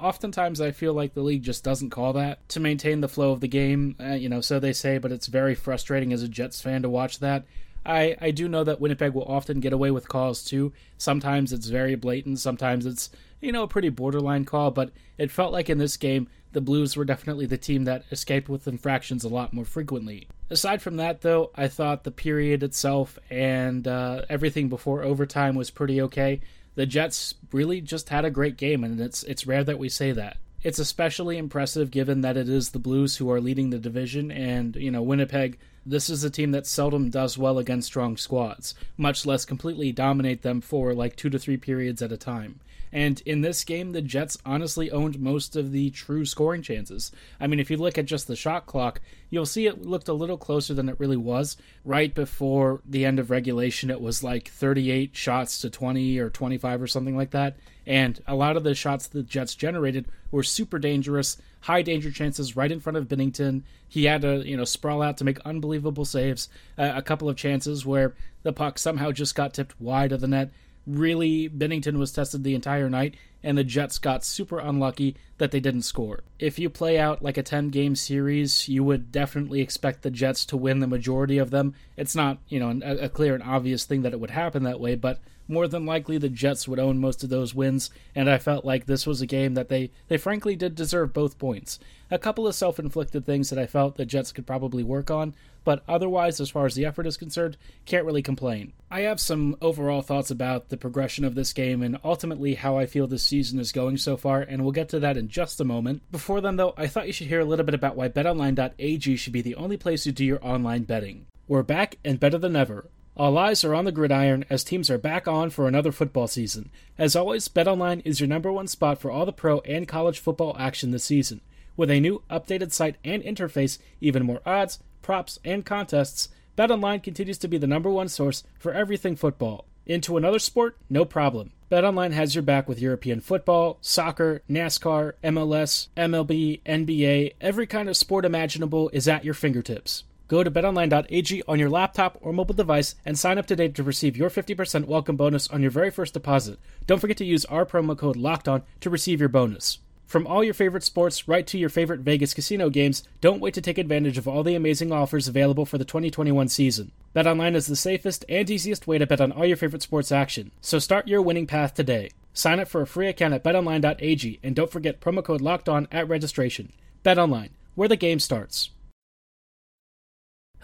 oftentimes 0.00 0.60
I 0.60 0.70
feel 0.70 0.92
like 0.92 1.14
the 1.14 1.22
league 1.22 1.42
just 1.42 1.64
doesn't 1.64 1.90
call 1.90 2.12
that 2.14 2.48
to 2.50 2.60
maintain 2.60 3.00
the 3.00 3.08
flow 3.08 3.32
of 3.32 3.40
the 3.40 3.48
game. 3.48 3.96
Uh, 4.00 4.14
you 4.14 4.28
know, 4.28 4.40
so 4.40 4.58
they 4.58 4.72
say, 4.72 4.98
but 4.98 5.12
it's 5.12 5.26
very 5.26 5.54
frustrating 5.54 6.12
as 6.12 6.22
a 6.22 6.28
Jets 6.28 6.60
fan 6.60 6.82
to 6.82 6.88
watch 6.88 7.20
that. 7.20 7.44
I, 7.86 8.16
I 8.20 8.30
do 8.30 8.48
know 8.48 8.64
that 8.64 8.80
Winnipeg 8.80 9.12
will 9.12 9.26
often 9.26 9.60
get 9.60 9.72
away 9.72 9.90
with 9.90 10.08
calls 10.08 10.42
too. 10.42 10.72
Sometimes 10.96 11.52
it's 11.52 11.66
very 11.66 11.94
blatant, 11.94 12.38
sometimes 12.38 12.86
it's, 12.86 13.10
you 13.40 13.52
know, 13.52 13.64
a 13.64 13.68
pretty 13.68 13.90
borderline 13.90 14.44
call, 14.44 14.70
but 14.70 14.90
it 15.18 15.30
felt 15.30 15.52
like 15.52 15.68
in 15.68 15.78
this 15.78 15.96
game, 15.96 16.28
the 16.52 16.60
Blues 16.60 16.96
were 16.96 17.04
definitely 17.04 17.46
the 17.46 17.58
team 17.58 17.84
that 17.84 18.04
escaped 18.10 18.48
with 18.48 18.68
infractions 18.68 19.24
a 19.24 19.28
lot 19.28 19.52
more 19.52 19.64
frequently. 19.64 20.28
Aside 20.50 20.80
from 20.80 20.96
that, 20.96 21.20
though, 21.20 21.50
I 21.54 21.68
thought 21.68 22.04
the 22.04 22.10
period 22.10 22.62
itself 22.62 23.18
and 23.28 23.86
uh, 23.86 24.22
everything 24.30 24.68
before 24.68 25.02
overtime 25.02 25.56
was 25.56 25.70
pretty 25.70 26.00
okay 26.02 26.40
the 26.74 26.86
Jets 26.86 27.34
really 27.52 27.80
just 27.80 28.08
had 28.08 28.24
a 28.24 28.30
great 28.30 28.56
game, 28.56 28.84
and 28.84 29.00
it's 29.00 29.22
it's 29.24 29.46
rare 29.46 29.64
that 29.64 29.78
we 29.78 29.88
say 29.88 30.12
that. 30.12 30.38
It's 30.62 30.78
especially 30.78 31.36
impressive 31.36 31.90
given 31.90 32.22
that 32.22 32.36
it 32.36 32.48
is 32.48 32.70
the 32.70 32.78
Blues 32.78 33.16
who 33.16 33.30
are 33.30 33.40
leading 33.40 33.70
the 33.70 33.78
division, 33.78 34.30
and 34.30 34.74
you 34.76 34.90
know 34.90 35.02
Winnipeg. 35.02 35.58
This 35.86 36.08
is 36.08 36.24
a 36.24 36.30
team 36.30 36.52
that 36.52 36.66
seldom 36.66 37.10
does 37.10 37.36
well 37.36 37.58
against 37.58 37.88
strong 37.88 38.16
squads, 38.16 38.74
much 38.96 39.26
less 39.26 39.44
completely 39.44 39.92
dominate 39.92 40.42
them 40.42 40.60
for 40.60 40.94
like 40.94 41.16
two 41.16 41.30
to 41.30 41.38
three 41.38 41.58
periods 41.58 42.00
at 42.00 42.12
a 42.12 42.16
time. 42.16 42.60
And 42.94 43.20
in 43.26 43.40
this 43.40 43.64
game, 43.64 43.90
the 43.90 44.00
Jets 44.00 44.38
honestly 44.46 44.88
owned 44.92 45.18
most 45.18 45.56
of 45.56 45.72
the 45.72 45.90
true 45.90 46.24
scoring 46.24 46.62
chances. 46.62 47.10
I 47.40 47.48
mean, 47.48 47.58
if 47.58 47.68
you 47.68 47.76
look 47.76 47.98
at 47.98 48.06
just 48.06 48.28
the 48.28 48.36
shot 48.36 48.66
clock, 48.66 49.00
you'll 49.30 49.46
see 49.46 49.66
it 49.66 49.84
looked 49.84 50.08
a 50.08 50.12
little 50.14 50.38
closer 50.38 50.74
than 50.74 50.88
it 50.88 51.00
really 51.00 51.16
was. 51.16 51.56
Right 51.84 52.14
before 52.14 52.80
the 52.88 53.04
end 53.04 53.18
of 53.18 53.30
regulation, 53.30 53.90
it 53.90 54.00
was 54.00 54.22
like 54.22 54.48
38 54.48 55.16
shots 55.16 55.60
to 55.62 55.70
20 55.70 56.18
or 56.20 56.30
25 56.30 56.80
or 56.80 56.86
something 56.86 57.16
like 57.16 57.32
that. 57.32 57.56
And 57.86 58.22
a 58.26 58.34
lot 58.34 58.56
of 58.56 58.64
the 58.64 58.74
shots 58.74 59.06
the 59.06 59.22
Jets 59.22 59.54
generated 59.54 60.06
were 60.30 60.42
super 60.42 60.78
dangerous, 60.78 61.36
high 61.60 61.82
danger 61.82 62.10
chances 62.10 62.56
right 62.56 62.72
in 62.72 62.80
front 62.80 62.96
of 62.96 63.08
Binnington. 63.08 63.62
He 63.88 64.04
had 64.04 64.22
to, 64.22 64.46
you 64.46 64.56
know, 64.56 64.64
sprawl 64.64 65.02
out 65.02 65.18
to 65.18 65.24
make 65.24 65.38
unbelievable 65.40 66.04
saves. 66.04 66.48
Uh, 66.78 66.92
a 66.94 67.02
couple 67.02 67.28
of 67.28 67.36
chances 67.36 67.84
where 67.84 68.14
the 68.42 68.52
puck 68.52 68.78
somehow 68.78 69.12
just 69.12 69.34
got 69.34 69.54
tipped 69.54 69.80
wide 69.80 70.12
of 70.12 70.20
the 70.20 70.28
net 70.28 70.50
really 70.86 71.48
Binnington 71.48 71.98
was 71.98 72.12
tested 72.12 72.44
the 72.44 72.54
entire 72.54 72.90
night, 72.90 73.14
and 73.42 73.58
the 73.58 73.64
Jets 73.64 73.98
got 73.98 74.24
super 74.24 74.58
unlucky 74.58 75.16
that 75.38 75.50
they 75.50 75.60
didn't 75.60 75.82
score. 75.82 76.22
If 76.38 76.58
you 76.58 76.70
play 76.70 76.98
out 76.98 77.22
like 77.22 77.36
a 77.36 77.42
10 77.42 77.68
game 77.68 77.94
series, 77.94 78.68
you 78.68 78.82
would 78.84 79.12
definitely 79.12 79.60
expect 79.60 80.02
the 80.02 80.10
Jets 80.10 80.46
to 80.46 80.56
win 80.56 80.80
the 80.80 80.86
majority 80.86 81.38
of 81.38 81.50
them. 81.50 81.74
It's 81.96 82.14
not, 82.14 82.38
you 82.48 82.58
know, 82.58 82.80
a, 82.82 83.08
clear 83.08 83.34
and 83.34 83.42
obvious 83.42 83.84
thing 83.84 84.02
that 84.02 84.12
it 84.12 84.20
would 84.20 84.30
happen 84.30 84.62
that 84.64 84.80
way, 84.80 84.94
but 84.94 85.20
more 85.46 85.68
than 85.68 85.84
likely 85.84 86.16
the 86.16 86.30
Jets 86.30 86.66
would 86.66 86.78
own 86.78 86.98
most 86.98 87.22
of 87.22 87.28
those 87.28 87.54
wins, 87.54 87.90
and 88.14 88.30
I 88.30 88.38
felt 88.38 88.64
like 88.64 88.86
this 88.86 89.06
was 89.06 89.20
a 89.20 89.26
game 89.26 89.54
that 89.54 89.68
they, 89.68 89.90
they 90.08 90.16
frankly 90.16 90.56
did 90.56 90.74
deserve 90.74 91.12
both 91.12 91.38
points. 91.38 91.78
A 92.10 92.18
couple 92.18 92.46
of 92.46 92.54
self 92.54 92.78
inflicted 92.78 93.26
things 93.26 93.50
that 93.50 93.58
I 93.58 93.66
felt 93.66 93.96
the 93.96 94.06
Jets 94.06 94.32
could 94.32 94.46
probably 94.46 94.82
work 94.82 95.10
on, 95.10 95.34
but 95.64 95.82
otherwise, 95.88 96.40
as 96.40 96.50
far 96.50 96.66
as 96.66 96.74
the 96.74 96.84
effort 96.84 97.06
is 97.06 97.16
concerned, 97.16 97.56
can't 97.86 98.04
really 98.04 98.22
complain. 98.22 98.72
I 98.90 99.00
have 99.00 99.20
some 99.20 99.56
overall 99.60 100.02
thoughts 100.02 100.30
about 100.30 100.68
the 100.68 100.76
progression 100.76 101.24
of 101.24 101.34
this 101.34 101.52
game 101.52 101.82
and 101.82 101.98
ultimately 102.04 102.54
how 102.54 102.76
I 102.76 102.86
feel 102.86 103.06
this 103.06 103.22
season 103.22 103.58
is 103.58 103.72
going 103.72 103.96
so 103.96 104.16
far, 104.16 104.42
and 104.42 104.62
we'll 104.62 104.72
get 104.72 104.90
to 104.90 105.00
that 105.00 105.16
in 105.16 105.28
just 105.28 105.60
a 105.60 105.64
moment. 105.64 106.02
Before 106.12 106.40
then, 106.40 106.56
though, 106.56 106.74
I 106.76 106.86
thought 106.86 107.06
you 107.06 107.12
should 107.12 107.28
hear 107.28 107.40
a 107.40 107.44
little 107.44 107.64
bit 107.64 107.74
about 107.74 107.96
why 107.96 108.08
betonline.ag 108.08 109.16
should 109.16 109.32
be 109.32 109.42
the 109.42 109.56
only 109.56 109.76
place 109.76 110.04
to 110.04 110.12
do 110.12 110.24
your 110.24 110.44
online 110.46 110.84
betting. 110.84 111.26
We're 111.48 111.62
back 111.62 111.98
and 112.04 112.20
better 112.20 112.38
than 112.38 112.56
ever. 112.56 112.88
All 113.16 113.38
eyes 113.38 113.62
are 113.62 113.74
on 113.74 113.84
the 113.84 113.92
gridiron 113.92 114.44
as 114.50 114.64
teams 114.64 114.90
are 114.90 114.98
back 114.98 115.28
on 115.28 115.50
for 115.50 115.68
another 115.68 115.92
football 115.92 116.26
season. 116.26 116.70
As 116.98 117.14
always, 117.14 117.48
BetOnline 117.48 118.02
is 118.04 118.18
your 118.18 118.28
number 118.28 118.50
one 118.50 118.66
spot 118.66 119.00
for 119.00 119.10
all 119.10 119.24
the 119.24 119.32
pro 119.32 119.60
and 119.60 119.86
college 119.86 120.18
football 120.18 120.56
action 120.58 120.90
this 120.90 121.04
season. 121.04 121.40
With 121.76 121.90
a 121.90 122.00
new 122.00 122.22
updated 122.28 122.72
site 122.72 122.96
and 123.04 123.22
interface, 123.22 123.78
even 124.00 124.24
more 124.26 124.40
odds, 124.44 124.80
props, 125.04 125.38
and 125.44 125.64
contests, 125.64 126.30
BetOnline 126.58 127.02
continues 127.02 127.38
to 127.38 127.48
be 127.48 127.58
the 127.58 127.68
number 127.68 127.90
one 127.90 128.08
source 128.08 128.42
for 128.58 128.72
everything 128.72 129.14
football. 129.14 129.66
Into 129.86 130.16
another 130.16 130.38
sport? 130.40 130.76
No 130.90 131.04
problem. 131.04 131.52
BetOnline 131.70 132.12
has 132.12 132.34
your 132.34 132.42
back 132.42 132.68
with 132.68 132.80
European 132.80 133.20
football, 133.20 133.78
soccer, 133.80 134.42
NASCAR, 134.48 135.12
MLS, 135.22 135.88
MLB, 135.96 136.62
NBA, 136.62 137.34
every 137.40 137.66
kind 137.66 137.88
of 137.88 137.96
sport 137.96 138.24
imaginable 138.24 138.88
is 138.92 139.06
at 139.06 139.24
your 139.24 139.34
fingertips. 139.34 140.04
Go 140.26 140.42
to 140.42 140.50
betonline.ag 140.50 141.42
on 141.46 141.58
your 141.58 141.68
laptop 141.68 142.16
or 142.22 142.32
mobile 142.32 142.54
device 142.54 142.94
and 143.04 143.18
sign 143.18 143.36
up 143.36 143.46
today 143.46 143.68
to 143.68 143.82
receive 143.82 144.16
your 144.16 144.30
50% 144.30 144.86
welcome 144.86 145.16
bonus 145.16 145.48
on 145.48 145.60
your 145.60 145.70
very 145.70 145.90
first 145.90 146.14
deposit. 146.14 146.58
Don't 146.86 146.98
forget 146.98 147.18
to 147.18 147.26
use 147.26 147.44
our 147.46 147.66
promo 147.66 147.96
code 147.96 148.16
LOCKEDON 148.16 148.62
to 148.80 148.90
receive 148.90 149.20
your 149.20 149.28
bonus. 149.28 149.80
From 150.06 150.26
all 150.26 150.44
your 150.44 150.54
favorite 150.54 150.84
sports 150.84 151.26
right 151.26 151.46
to 151.46 151.58
your 151.58 151.68
favorite 151.68 152.00
Vegas 152.00 152.34
casino 152.34 152.70
games, 152.70 153.02
don't 153.20 153.40
wait 153.40 153.54
to 153.54 153.60
take 153.60 153.78
advantage 153.78 154.18
of 154.18 154.28
all 154.28 154.42
the 154.42 154.54
amazing 154.54 154.92
offers 154.92 155.26
available 155.26 155.64
for 155.64 155.78
the 155.78 155.84
2021 155.84 156.48
season. 156.48 156.92
BetOnline 157.14 157.54
is 157.54 157.66
the 157.66 157.76
safest 157.76 158.24
and 158.28 158.48
easiest 158.48 158.86
way 158.86 158.98
to 158.98 159.06
bet 159.06 159.20
on 159.20 159.32
all 159.32 159.46
your 159.46 159.56
favorite 159.56 159.82
sports 159.82 160.12
action. 160.12 160.50
So 160.60 160.78
start 160.78 161.08
your 161.08 161.22
winning 161.22 161.46
path 161.46 161.74
today. 161.74 162.10
Sign 162.32 162.60
up 162.60 162.68
for 162.68 162.82
a 162.82 162.86
free 162.86 163.08
account 163.08 163.34
at 163.34 163.44
betonline.ag 163.44 164.40
and 164.42 164.54
don't 164.54 164.70
forget 164.70 165.00
promo 165.00 165.24
code 165.24 165.40
locked 165.40 165.68
on 165.68 165.88
at 165.90 166.08
registration. 166.08 166.72
BetOnline, 167.04 167.50
where 167.74 167.88
the 167.88 167.96
game 167.96 168.20
starts. 168.20 168.70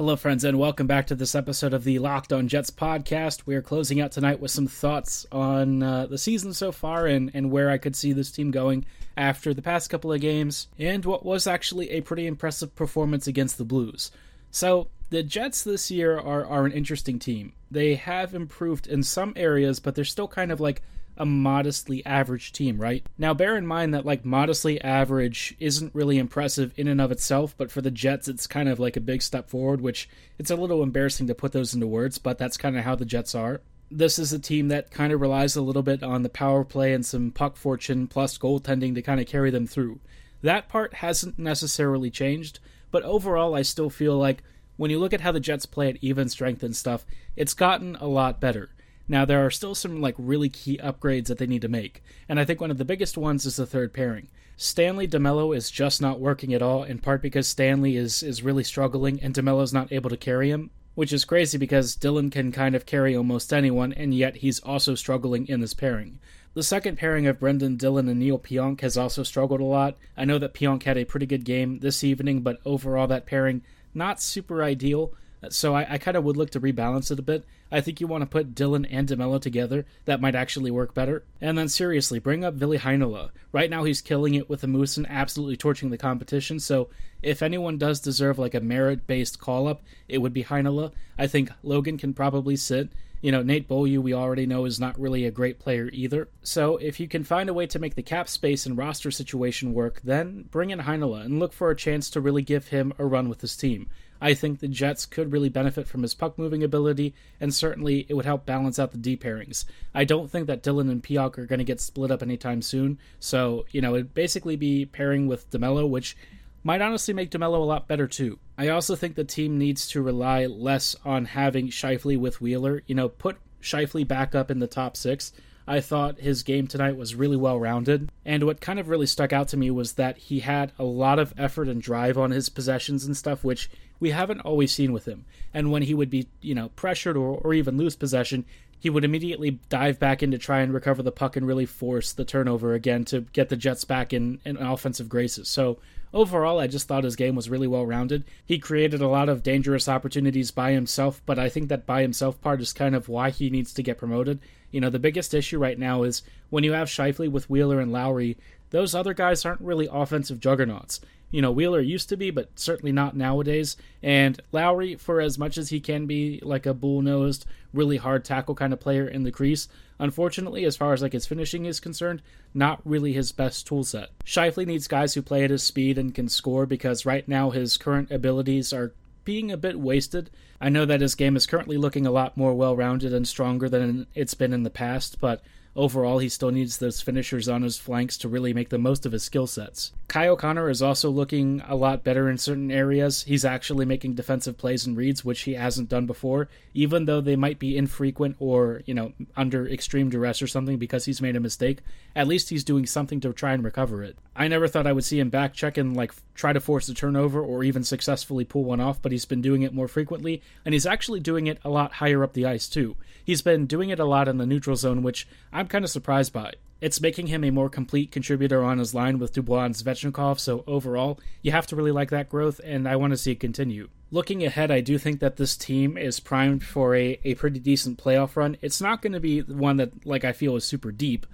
Hello, 0.00 0.16
friends, 0.16 0.45
and 0.45 0.59
welcome 0.59 0.87
back 0.87 1.07
to 1.09 1.14
this 1.14 1.35
episode 1.35 1.75
of 1.75 1.85
the 1.85 1.99
Locked 1.99 2.33
On 2.33 2.49
Jets 2.49 2.71
podcast. 2.71 3.42
We 3.45 3.54
are 3.54 3.61
closing 3.61 4.00
out 4.00 4.12
tonight 4.12 4.40
with 4.40 4.50
some 4.50 4.66
thoughts 4.66 5.26
on 5.30 5.83
uh, 5.83 6.07
the 6.07 6.16
season 6.16 6.54
so 6.54 6.73
far 6.73 7.04
and, 7.04 7.30
and 7.35 7.50
where 7.50 7.69
I 7.69 7.76
could 7.76 7.95
see 7.95 8.14
this 8.14 8.30
team 8.30 8.50
going 8.50 8.87
after 9.14 9.52
the 9.52 9.61
past 9.61 9.90
couple 9.90 10.11
of 10.11 10.23
games, 10.23 10.69
and 10.78 11.04
what 11.04 11.23
was 11.23 11.47
actually 11.47 11.90
a 11.90 12.00
pretty 12.00 12.26
impressive 12.26 12.75
performance 12.75 13.26
against 13.26 13.59
the 13.59 13.64
Blues. 13.66 14.11
So, 14.50 14.88
the 15.11 15.23
Jets 15.23 15.62
this 15.62 15.90
year 15.90 16.19
are, 16.19 16.47
are 16.47 16.64
an 16.64 16.73
interesting 16.73 17.19
team. 17.19 17.52
They 17.71 17.97
have 17.97 18.35
improved 18.35 18.87
in 18.87 19.02
some 19.02 19.33
areas, 19.37 19.81
but 19.81 19.95
they're 19.95 20.05
still 20.05 20.29
kind 20.29 20.50
of 20.50 20.61
like 20.61 20.83
a 21.17 21.26
modestly 21.26 22.05
average 22.07 22.52
team, 22.52 22.81
right? 22.81 23.05
Now, 23.19 23.35
bear 23.35 23.57
in 23.57 23.67
mind 23.67 23.93
that 23.93 24.07
like 24.07 24.25
modestly 24.25 24.81
average 24.81 25.55
isn't 25.61 25.95
really 25.95 26.17
impressive 26.17 26.73
in 26.76 26.88
and 26.88 27.00
of 27.00 27.12
itself, 27.12 27.55
but 27.59 27.71
for 27.71 27.83
the 27.83 27.90
Jets, 27.90 28.26
it's 28.26 28.47
kind 28.47 28.69
of 28.69 28.81
like 28.81 28.97
a 28.97 29.00
big 29.02 29.21
step 29.21 29.50
forward, 29.50 29.81
which 29.81 30.09
it's 30.38 30.50
a 30.50 30.57
little 30.57 30.83
embarrassing 30.83 31.26
to 31.26 31.35
put 31.35 31.52
those 31.52 31.75
into 31.75 31.87
words, 31.87 32.17
but 32.17 32.38
that's 32.38 32.57
kind 32.57 32.79
of 32.79 32.85
how 32.85 32.95
the 32.95 33.05
Jets 33.05 33.35
are. 33.35 33.61
This 33.90 34.19
is 34.19 34.33
a 34.33 34.38
team 34.38 34.69
that 34.69 34.93
kind 34.93 35.12
of 35.12 35.21
relies 35.21 35.57
a 35.57 35.62
little 35.62 35.83
bit 35.83 36.02
on 36.02 36.23
the 36.23 36.29
power 36.29 36.64
play 36.64 36.95
and 36.95 37.05
some 37.05 37.33
puck 37.33 37.57
fortune 37.57 38.07
plus 38.07 38.38
goaltending 38.38 38.95
to 38.95 39.02
kind 39.02 39.21
of 39.21 39.26
carry 39.26 39.50
them 39.50 39.67
through. 39.67 40.00
That 40.43 40.69
part 40.69 40.95
hasn't 40.95 41.38
necessarily 41.38 42.11
changed, 42.11 42.61
but 42.90 43.02
overall, 43.02 43.55
I 43.55 43.62
still 43.62 43.90
feel 43.90 44.17
like 44.17 44.43
when 44.81 44.91
you 44.91 44.99
look 44.99 45.13
at 45.13 45.21
how 45.21 45.31
the 45.31 45.41
Jets 45.41 45.67
play 45.67 45.91
at 45.91 45.99
even 46.01 46.31
strength 46.31 46.63
and 46.63 46.75
stuff, 46.75 47.05
it's 47.37 47.53
gotten 47.53 47.97
a 47.97 48.07
lot 48.07 48.41
better. 48.41 48.71
Now 49.09 49.27
there 49.27 49.45
are 49.45 49.51
still 49.51 49.75
some 49.75 50.01
like 50.01 50.15
really 50.17 50.49
key 50.49 50.81
upgrades 50.83 51.27
that 51.27 51.37
they 51.37 51.47
need 51.47 51.61
to 51.61 51.69
make, 51.69 52.03
and 52.31 52.41
I 52.41 52.47
think 52.47 52.63
one 52.63 52.71
of 52.71 52.79
the 52.79 52.85
biggest 52.87 53.19
ones 53.19 53.45
is 53.45 53.57
the 53.57 53.67
third 53.67 53.93
pairing. 53.93 54.29
Stanley 54.57 55.07
DeMelo 55.07 55.55
is 55.55 55.71
just 55.71 56.01
not 56.01 56.19
working 56.19 56.55
at 56.55 56.63
all, 56.63 56.83
in 56.83 56.99
part 56.99 57.21
because 57.21 57.47
Stanley 57.47 57.95
is 57.95 58.23
is 58.23 58.43
really 58.43 58.65
struggling 58.65 59.21
and 59.23 59.35
DeMelo's 59.35 59.75
not 59.75 59.93
able 59.93 60.09
to 60.09 60.17
carry 60.17 60.49
him, 60.49 60.71
which 60.95 61.13
is 61.13 61.27
crazy 61.27 61.59
because 61.59 61.95
Dylan 61.95 62.33
can 62.33 62.51
kind 62.51 62.75
of 62.75 62.87
carry 62.87 63.15
almost 63.15 63.53
anyone, 63.53 63.93
and 63.93 64.15
yet 64.15 64.37
he's 64.37 64.61
also 64.61 64.95
struggling 64.95 65.47
in 65.47 65.61
this 65.61 65.75
pairing. 65.75 66.21
The 66.55 66.63
second 66.63 66.97
pairing 66.97 67.27
of 67.27 67.39
Brendan 67.39 67.77
Dillon 67.77 68.09
and 68.09 68.19
Neil 68.19 68.39
Pionk 68.39 68.81
has 68.81 68.97
also 68.97 69.25
struggled 69.25 69.61
a 69.61 69.65
lot. 69.65 69.99
I 70.17 70.25
know 70.25 70.39
that 70.39 70.55
Pionk 70.55 70.85
had 70.85 70.97
a 70.97 71.05
pretty 71.05 71.27
good 71.27 71.45
game 71.45 71.81
this 71.81 72.03
evening, 72.03 72.41
but 72.41 72.61
overall 72.65 73.07
that 73.09 73.27
pairing 73.27 73.63
not 73.94 74.20
super 74.20 74.62
ideal. 74.62 75.14
So 75.49 75.75
I, 75.75 75.94
I 75.94 75.99
kind 75.99 76.18
of 76.18 76.25
would 76.25 76.37
look 76.37 76.50
to 76.50 76.61
rebalance 76.61 77.11
it 77.11 77.18
a 77.18 77.23
bit. 77.23 77.44
I 77.73 77.80
think 77.80 77.99
you 77.99 78.06
want 78.06 78.23
to 78.23 78.26
put 78.26 78.54
Dillon 78.54 78.85
and 78.85 79.09
DeMelo 79.09 79.40
together. 79.40 79.87
That 80.04 80.20
might 80.20 80.35
actually 80.35 80.70
work 80.70 80.92
better. 80.92 81.25
And 81.40 81.56
then 81.56 81.68
seriously, 81.68 82.18
bring 82.18 82.44
up 82.44 82.54
Ville 82.54 82.78
Heinola. 82.78 83.30
Right 83.50 83.70
now 83.70 83.85
he's 83.85 84.02
killing 84.02 84.35
it 84.35 84.50
with 84.50 84.61
the 84.61 84.66
Moose 84.66 84.99
and 84.99 85.09
absolutely 85.09 85.56
torching 85.56 85.88
the 85.88 85.97
competition. 85.97 86.61
So 86.61 86.90
if 87.23 87.42
anyone 87.42 87.78
does 87.78 88.00
deserve 88.00 88.38
like 88.38 88.54
a 88.54 88.61
merit-based 88.61 89.40
call-up, 89.40 89.82
it 90.09 90.18
would 90.18 90.35
be 90.35 90.44
Heinola. 90.44 90.92
I 91.18 91.26
think 91.26 91.50
Logan 91.62 91.97
can 91.97 92.12
probably 92.12 92.56
sit. 92.56 92.90
You 93.21 93.33
know, 93.33 93.43
Nate 93.43 93.69
Beaulieu, 93.69 94.00
we 94.00 94.15
already 94.15 94.47
know, 94.47 94.65
is 94.65 94.81
not 94.81 94.99
really 94.99 95.27
a 95.27 95.31
great 95.31 95.59
player 95.59 95.91
either. 95.93 96.29
So 96.43 96.79
if 96.79 96.99
you 96.99 97.07
can 97.07 97.23
find 97.23 97.49
a 97.50 97.55
way 97.55 97.67
to 97.67 97.79
make 97.79 97.95
the 97.95 98.03
cap 98.03 98.29
space 98.29 98.65
and 98.65 98.79
roster 98.79 99.11
situation 99.11 99.75
work, 99.75 100.00
then 100.03 100.45
bring 100.50 100.71
in 100.71 100.81
Heinola 100.81 101.25
and 101.25 101.39
look 101.39 101.53
for 101.53 101.71
a 101.71 101.77
chance 101.77 102.09
to 102.11 102.21
really 102.21 102.43
give 102.43 102.69
him 102.69 102.95
a 102.99 103.05
run 103.05 103.29
with 103.29 103.43
his 103.43 103.57
team. 103.57 103.88
I 104.23 104.35
think 104.35 104.61
the 104.61 104.68
Jets 104.68 105.07
could 105.07 105.33
really 105.33 105.49
benefit 105.49 105.87
from 105.87 106.03
his 106.03 106.14
puck 106.14 106.38
moving 106.38 106.62
ability, 106.62 107.14
and 107.40 107.55
certainly 107.55 108.05
it 108.09 108.14
would 108.14 108.27
help 108.27 108.44
balance 108.44 108.79
out 108.79 108.92
the 108.92 108.99
D 108.99 109.16
pairings. 109.16 109.64
I 109.94 110.05
don't 110.05 110.31
think 110.31 110.47
that 110.47 110.62
Dillon 110.62 110.90
and 110.90 111.03
Pionk 111.03 111.38
are 111.38 111.47
going 111.47 111.59
to 111.59 111.64
get 111.64 111.81
split 111.81 112.11
up 112.11 112.23
anytime 112.23 112.61
soon, 112.61 112.99
so, 113.18 113.64
you 113.71 113.81
know, 113.81 113.94
it'd 113.94 114.12
basically 114.12 114.57
be 114.57 114.85
pairing 114.85 115.27
with 115.27 115.51
DeMelo, 115.51 115.88
which 115.88 116.16
might 116.62 116.83
honestly 116.83 117.14
make 117.14 117.31
DeMelo 117.31 117.55
a 117.55 117.64
lot 117.64 117.88
better 117.88 118.07
too. 118.07 118.38
I 118.59 118.68
also 118.68 118.94
think 118.94 119.14
the 119.14 119.25
team 119.25 119.59
needs 119.59 119.87
to 119.88 120.03
rely 120.03 120.46
less 120.46 120.96
on 121.05 121.25
having 121.25 121.68
Scheifele 121.68 122.18
with 122.18 122.40
Wheeler. 122.40 122.83
You 122.87 122.94
know, 122.94 123.09
put 123.09 123.38
Scheifele 123.62 124.07
back 124.07 124.35
up 124.35 124.51
in 124.51 124.59
the 124.59 124.66
top 124.66 124.96
six. 124.96 125.33
I 125.66 125.81
thought 125.81 126.18
his 126.18 126.42
game 126.42 126.66
tonight 126.66 126.96
was 126.96 127.14
really 127.14 127.37
well 127.37 127.59
rounded. 127.59 128.11
And 128.25 128.44
what 128.44 128.61
kind 128.61 128.81
of 128.81 128.88
really 128.88 129.07
stuck 129.07 129.33
out 129.33 129.49
to 129.49 129.57
me 129.57 129.70
was 129.70 129.92
that 129.92 130.18
he 130.18 130.40
had 130.40 130.73
a 130.79 130.85
lot 130.85 131.18
of 131.18 131.33
effort 131.38 131.68
and 131.68 131.81
drive 131.81 132.18
on 132.18 132.33
his 132.33 132.49
possessions 132.49 133.05
and 133.05 133.16
stuff, 133.16 133.44
which 133.44 133.70
we 134.01 134.11
haven't 134.11 134.40
always 134.40 134.73
seen 134.73 134.92
with 134.92 135.07
him. 135.07 135.25
And 135.55 135.70
when 135.70 135.83
he 135.83 135.94
would 135.94 136.11
be, 136.11 136.27
you 136.40 136.55
know, 136.55 136.70
pressured 136.70 137.16
or, 137.16 137.38
or 137.38 137.55
even 137.55 137.77
lose 137.77 137.94
possession, 137.94 138.46
he 138.81 138.90
would 138.90 139.05
immediately 139.05 139.61
dive 139.68 139.99
back 139.99 140.23
in 140.23 140.31
to 140.33 140.38
try 140.38 140.61
and 140.61 140.75
recover 140.75 141.03
the 141.03 141.12
puck 141.12 141.37
and 141.37 141.46
really 141.46 141.66
force 141.66 142.12
the 142.12 142.25
turnover 142.25 142.75
again 142.75 143.05
to 143.05 143.20
get 143.20 143.49
the 143.51 143.57
Jets 143.57 143.85
back 143.85 144.12
in, 144.12 144.40
in 144.44 144.57
offensive 144.57 145.09
graces. 145.09 145.49
So 145.49 145.79
overall, 146.12 146.59
I 146.59 146.66
just 146.66 146.88
thought 146.88 147.05
his 147.05 147.16
game 147.16 147.35
was 147.35 147.51
really 147.51 147.66
well 147.66 147.87
rounded. 147.87 148.25
He 148.44 148.59
created 148.59 149.01
a 149.01 149.09
lot 149.09 149.29
of 149.29 149.42
dangerous 149.42 149.88
opportunities 149.88 150.51
by 150.51 150.73
himself, 150.73 151.23
but 151.27 151.38
I 151.38 151.49
think 151.49 151.68
that 151.68 151.87
by 151.87 152.03
himself 152.03 152.40
part 152.40 152.61
is 152.61 152.73
kind 152.73 152.94
of 152.94 153.09
why 153.09 153.31
he 153.31 153.51
needs 153.51 153.73
to 153.75 153.83
get 153.83 153.99
promoted. 153.99 154.40
You 154.70 154.81
know, 154.81 154.90
the 154.90 154.99
biggest 154.99 155.35
issue 155.35 155.59
right 155.59 155.79
now 155.79 156.03
is 156.03 156.23
when 156.51 156.64
you 156.64 156.73
have 156.73 156.88
Scheifele 156.88 157.31
with 157.31 157.51
Wheeler 157.51 157.81
and 157.81 157.92
Lowry, 157.92 158.37
those 158.70 158.94
other 158.94 159.14
guys 159.14 159.44
aren't 159.44 159.61
really 159.61 159.88
offensive 159.90 160.40
juggernauts 160.40 161.01
you 161.31 161.43
know 161.43 161.51
Wheeler 161.51 161.81
used 161.81 162.09
to 162.09 162.16
be, 162.16 162.31
but 162.31 162.59
certainly 162.59 162.93
not 162.93 163.16
nowadays. 163.16 163.77
And 164.03 164.40
Lowry, 164.53 164.97
for 164.97 165.21
as 165.21 165.38
much 165.38 165.59
as 165.59 165.71
he 165.71 165.81
can 165.81 166.07
be 166.07 166.40
like 166.43 166.66
a 166.66 166.75
bull 166.75 167.03
nosed, 167.03 167.47
really 167.73 167.97
hard 167.97 168.25
tackle 168.25 168.55
kind 168.55 168.73
of 168.73 168.81
player 168.81 169.07
in 169.07 169.23
the 169.23 169.31
crease, 169.31 169.69
unfortunately, 169.99 170.64
as 170.64 170.77
far 170.77 170.93
as 170.93 171.03
like 171.03 171.12
his 171.12 171.27
finishing 171.27 171.66
is 171.66 171.81
concerned, 171.81 172.23
not 172.55 172.81
really 172.85 173.12
his 173.12 173.33
best 173.33 173.66
tool 173.66 173.85
set. 173.85 174.11
Scheifele 174.25 174.66
needs 174.66 174.88
guys 174.88 175.14
who 175.14 175.23
play 175.23 175.45
at 175.45 175.51
his 175.51 175.62
speed 175.62 175.99
and 175.99 176.14
can 176.14 176.29
score 176.29 176.66
because 176.66 177.07
right 177.07 177.27
now 177.29 177.51
his 177.51 177.77
current 177.77 178.11
abilities 178.11 178.73
are 178.73 178.95
being 179.25 179.53
a 179.53 179.57
bit 179.57 179.79
wasted. 179.79 180.31
I 180.61 180.69
know 180.69 180.85
that 180.87 181.01
his 181.01 181.14
game 181.14 181.37
is 181.37 181.47
currently 181.47 181.77
looking 181.77 182.07
a 182.07 182.11
lot 182.11 182.37
more 182.37 182.55
well 182.55 182.75
rounded 182.75 183.14
and 183.14 183.27
stronger 183.27 183.69
than 183.69 184.07
it's 184.14 184.35
been 184.35 184.53
in 184.53 184.62
the 184.62 184.71
past, 184.71 185.21
but 185.21 185.43
Overall, 185.76 186.18
he 186.18 186.28
still 186.28 186.50
needs 186.50 186.78
those 186.78 187.00
finishers 187.00 187.48
on 187.48 187.62
his 187.62 187.78
flanks 187.78 188.18
to 188.18 188.28
really 188.28 188.52
make 188.52 188.70
the 188.70 188.78
most 188.78 189.06
of 189.06 189.12
his 189.12 189.22
skill 189.22 189.46
sets. 189.46 189.92
Kyle 190.09 190.35
Connor 190.35 190.68
is 190.68 190.83
also 190.83 191.09
looking 191.09 191.62
a 191.68 191.76
lot 191.76 192.02
better 192.02 192.28
in 192.28 192.38
certain 192.38 192.72
areas. 192.72 193.22
He's 193.22 193.44
actually 193.44 193.87
making 193.87 194.14
defensive 194.14 194.59
plays 194.59 194.85
and 194.85 194.96
reads, 194.96 195.24
which 195.24 195.42
he 195.42 195.54
hasn't 195.54 195.88
done 195.88 196.06
before, 196.06 196.48
even 196.74 197.04
though 197.04 197.20
they 197.20 197.37
might 197.37 197.61
be 197.61 197.76
infrequent 197.76 198.35
or, 198.40 198.83
you 198.87 198.94
know, 198.94 199.12
under 199.37 199.68
extreme 199.68 200.11
duress 200.11 200.42
or 200.42 200.48
something 200.48 200.76
because 200.76 201.04
he's 201.04 201.22
made 201.22 201.37
a 201.37 201.40
mistake. 201.40 201.78
At 202.16 202.26
least 202.26 202.50
he's 202.50 202.64
doing 202.64 202.87
something 202.87 203.20
to 203.20 203.33
try 203.33 203.52
and 203.52 203.62
recover 203.62 204.02
it. 204.02 204.18
I 204.35 204.48
never 204.48 204.66
thought 204.66 204.88
I 204.88 204.92
would 204.92 205.04
see 205.04 205.20
him 205.20 205.30
back 205.30 205.54
check 205.54 205.76
and, 205.76 205.96
like, 205.96 206.12
try 206.35 206.52
to 206.52 206.61
force 206.61 206.88
a 206.88 206.94
turnover 206.94 207.40
or 207.40 207.62
even 207.62 207.85
successfully 207.85 208.44
pull 208.44 208.64
one 208.64 208.80
off, 208.80 209.00
but 209.00 209.12
he's 209.12 209.24
been 209.24 209.42
doing 209.42 209.62
it 209.62 209.74
more 209.74 209.87
frequently, 209.87 210.42
and 210.64 210.72
he's 210.72 210.87
actually 210.87 211.20
doing 211.20 211.46
it 211.46 211.59
a 211.62 211.70
lot 211.70 211.92
higher 211.92 212.24
up 212.24 212.33
the 212.33 212.46
ice, 212.46 212.68
too. 212.68 212.96
He's 213.22 213.42
been 213.42 213.66
doing 213.66 213.90
it 213.90 214.00
a 214.00 214.04
lot 214.04 214.26
in 214.26 214.38
the 214.38 214.46
neutral 214.46 214.74
zone, 214.74 215.02
which 215.02 215.28
I'm 215.61 215.68
kind 215.68 215.85
of 215.85 215.90
surprised 215.90 216.33
by. 216.33 216.55
It's 216.81 217.03
making 217.03 217.27
him 217.27 217.44
a 217.44 217.51
more 217.51 217.68
complete 217.68 218.11
contributor 218.11 218.64
on 218.64 218.79
his 218.79 218.94
line 218.94 219.18
with 219.18 219.35
Dubois 219.35 219.66
and 219.66 219.75
Svechnikov, 219.75 220.40
so 220.40 220.64
overall, 220.66 221.20
you 221.42 221.53
have 221.53 221.66
to 221.66 221.77
really 221.77 221.90
like 221.90 222.09
that 222.09 222.31
growth, 222.31 222.62
and 222.64 222.88
I 222.88 222.96
want 222.96 223.11
to 223.12 223.18
see 223.18 223.33
it 223.33 223.40
continue. 223.40 223.90
Looking 224.11 224.42
ahead, 224.42 224.70
I 224.70 224.81
do 224.81 224.96
think 224.96 225.20
that 225.20 225.37
this 225.37 225.59
team 225.59 225.99
is 225.99 226.18
primed 226.18 226.64
for 226.64 226.96
a, 226.96 227.20
a 227.25 227.35
pretty 227.35 227.59
decent 227.59 228.03
playoff 228.03 228.37
run. 228.37 228.57
It's 228.62 228.81
not 228.81 229.03
going 229.03 229.12
to 229.12 229.20
be 229.20 229.40
one 229.42 229.77
that, 229.77 230.07
like, 230.07 230.25
I 230.25 230.33
feel 230.33 230.57
is 230.57 230.64
super 230.64 230.90
deep, 230.90 231.27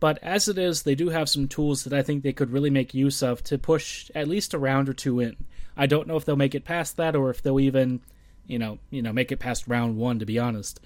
but 0.00 0.18
as 0.22 0.48
it 0.48 0.56
is, 0.56 0.82
they 0.82 0.94
do 0.94 1.10
have 1.10 1.28
some 1.28 1.46
tools 1.46 1.84
that 1.84 1.92
I 1.92 2.00
think 2.00 2.22
they 2.22 2.32
could 2.32 2.52
really 2.52 2.70
make 2.70 2.94
use 2.94 3.22
of 3.22 3.44
to 3.44 3.58
push 3.58 4.10
at 4.14 4.28
least 4.28 4.54
a 4.54 4.58
round 4.58 4.88
or 4.88 4.94
two 4.94 5.20
in. 5.20 5.36
I 5.76 5.84
don't 5.84 6.08
know 6.08 6.16
if 6.16 6.24
they'll 6.24 6.36
make 6.36 6.54
it 6.54 6.64
past 6.64 6.96
that 6.96 7.14
or 7.14 7.28
if 7.28 7.42
they'll 7.42 7.60
even, 7.60 8.00
you 8.46 8.58
know, 8.58 8.78
you 8.88 9.02
know, 9.02 9.12
make 9.12 9.30
it 9.30 9.40
past 9.40 9.68
round 9.68 9.98
one, 9.98 10.20
to 10.20 10.24
be 10.24 10.38
honest 10.38 10.80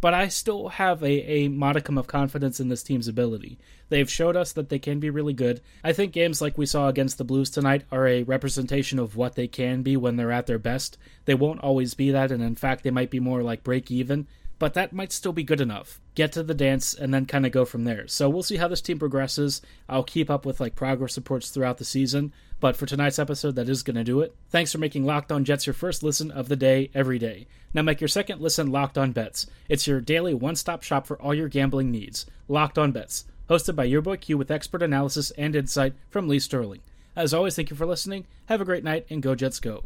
but 0.00 0.14
I 0.14 0.28
still 0.28 0.68
have 0.68 1.02
a, 1.02 1.10
a 1.10 1.48
modicum 1.48 1.98
of 1.98 2.06
confidence 2.06 2.60
in 2.60 2.68
this 2.68 2.82
team's 2.82 3.08
ability. 3.08 3.58
They've 3.88 4.10
showed 4.10 4.36
us 4.36 4.52
that 4.52 4.68
they 4.68 4.78
can 4.78 5.00
be 5.00 5.10
really 5.10 5.32
good. 5.32 5.60
I 5.82 5.92
think 5.92 6.12
games 6.12 6.40
like 6.40 6.58
we 6.58 6.66
saw 6.66 6.88
against 6.88 7.18
the 7.18 7.24
Blues 7.24 7.50
tonight 7.50 7.84
are 7.90 8.06
a 8.06 8.22
representation 8.22 8.98
of 8.98 9.16
what 9.16 9.34
they 9.34 9.48
can 9.48 9.82
be 9.82 9.96
when 9.96 10.16
they're 10.16 10.32
at 10.32 10.46
their 10.46 10.58
best. 10.58 10.98
They 11.24 11.34
won't 11.34 11.60
always 11.60 11.94
be 11.94 12.10
that, 12.10 12.30
and 12.30 12.42
in 12.42 12.54
fact, 12.54 12.84
they 12.84 12.90
might 12.90 13.10
be 13.10 13.20
more 13.20 13.42
like 13.42 13.64
break 13.64 13.90
even, 13.90 14.26
but 14.58 14.74
that 14.74 14.92
might 14.92 15.12
still 15.12 15.32
be 15.32 15.44
good 15.44 15.60
enough. 15.60 16.00
Get 16.14 16.32
to 16.32 16.42
the 16.42 16.54
dance 16.54 16.92
and 16.92 17.14
then 17.14 17.26
kind 17.26 17.46
of 17.46 17.52
go 17.52 17.64
from 17.64 17.84
there. 17.84 18.08
So 18.08 18.28
we'll 18.28 18.42
see 18.42 18.56
how 18.56 18.68
this 18.68 18.80
team 18.80 18.98
progresses. 18.98 19.62
I'll 19.88 20.02
keep 20.02 20.30
up 20.30 20.44
with 20.44 20.60
like 20.60 20.74
progress 20.74 21.16
reports 21.16 21.50
throughout 21.50 21.78
the 21.78 21.84
season, 21.84 22.32
but 22.60 22.76
for 22.76 22.86
tonight's 22.86 23.18
episode, 23.18 23.54
that 23.56 23.68
is 23.68 23.82
going 23.82 23.96
to 23.96 24.04
do 24.04 24.20
it. 24.20 24.34
Thanks 24.50 24.72
for 24.72 24.78
making 24.78 25.04
Locked 25.04 25.30
On 25.30 25.44
Jets 25.44 25.66
your 25.66 25.74
first 25.74 26.02
listen 26.02 26.30
of 26.30 26.48
the 26.48 26.56
day 26.56 26.90
every 26.94 27.18
day. 27.18 27.46
Now 27.74 27.82
make 27.82 28.00
your 28.00 28.08
second 28.08 28.40
listen 28.40 28.72
Locked 28.72 28.98
On 28.98 29.12
Bets. 29.12 29.46
It's 29.68 29.86
your 29.86 30.00
daily 30.00 30.34
one 30.34 30.56
stop 30.56 30.82
shop 30.82 31.06
for 31.06 31.20
all 31.20 31.34
your 31.34 31.48
gambling 31.48 31.90
needs. 31.90 32.26
Locked 32.48 32.78
On 32.78 32.92
Bets, 32.92 33.24
hosted 33.48 33.76
by 33.76 33.84
your 33.84 34.02
boy 34.02 34.16
Q 34.16 34.38
with 34.38 34.50
expert 34.50 34.82
analysis 34.82 35.30
and 35.32 35.54
insight 35.54 35.94
from 36.10 36.28
Lee 36.28 36.38
Sterling. 36.38 36.80
As 37.14 37.34
always, 37.34 37.56
thank 37.56 37.70
you 37.70 37.76
for 37.76 37.86
listening. 37.86 38.26
Have 38.46 38.60
a 38.60 38.64
great 38.64 38.84
night 38.84 39.06
and 39.10 39.22
go 39.22 39.34
Jets 39.34 39.60
go. 39.60 39.84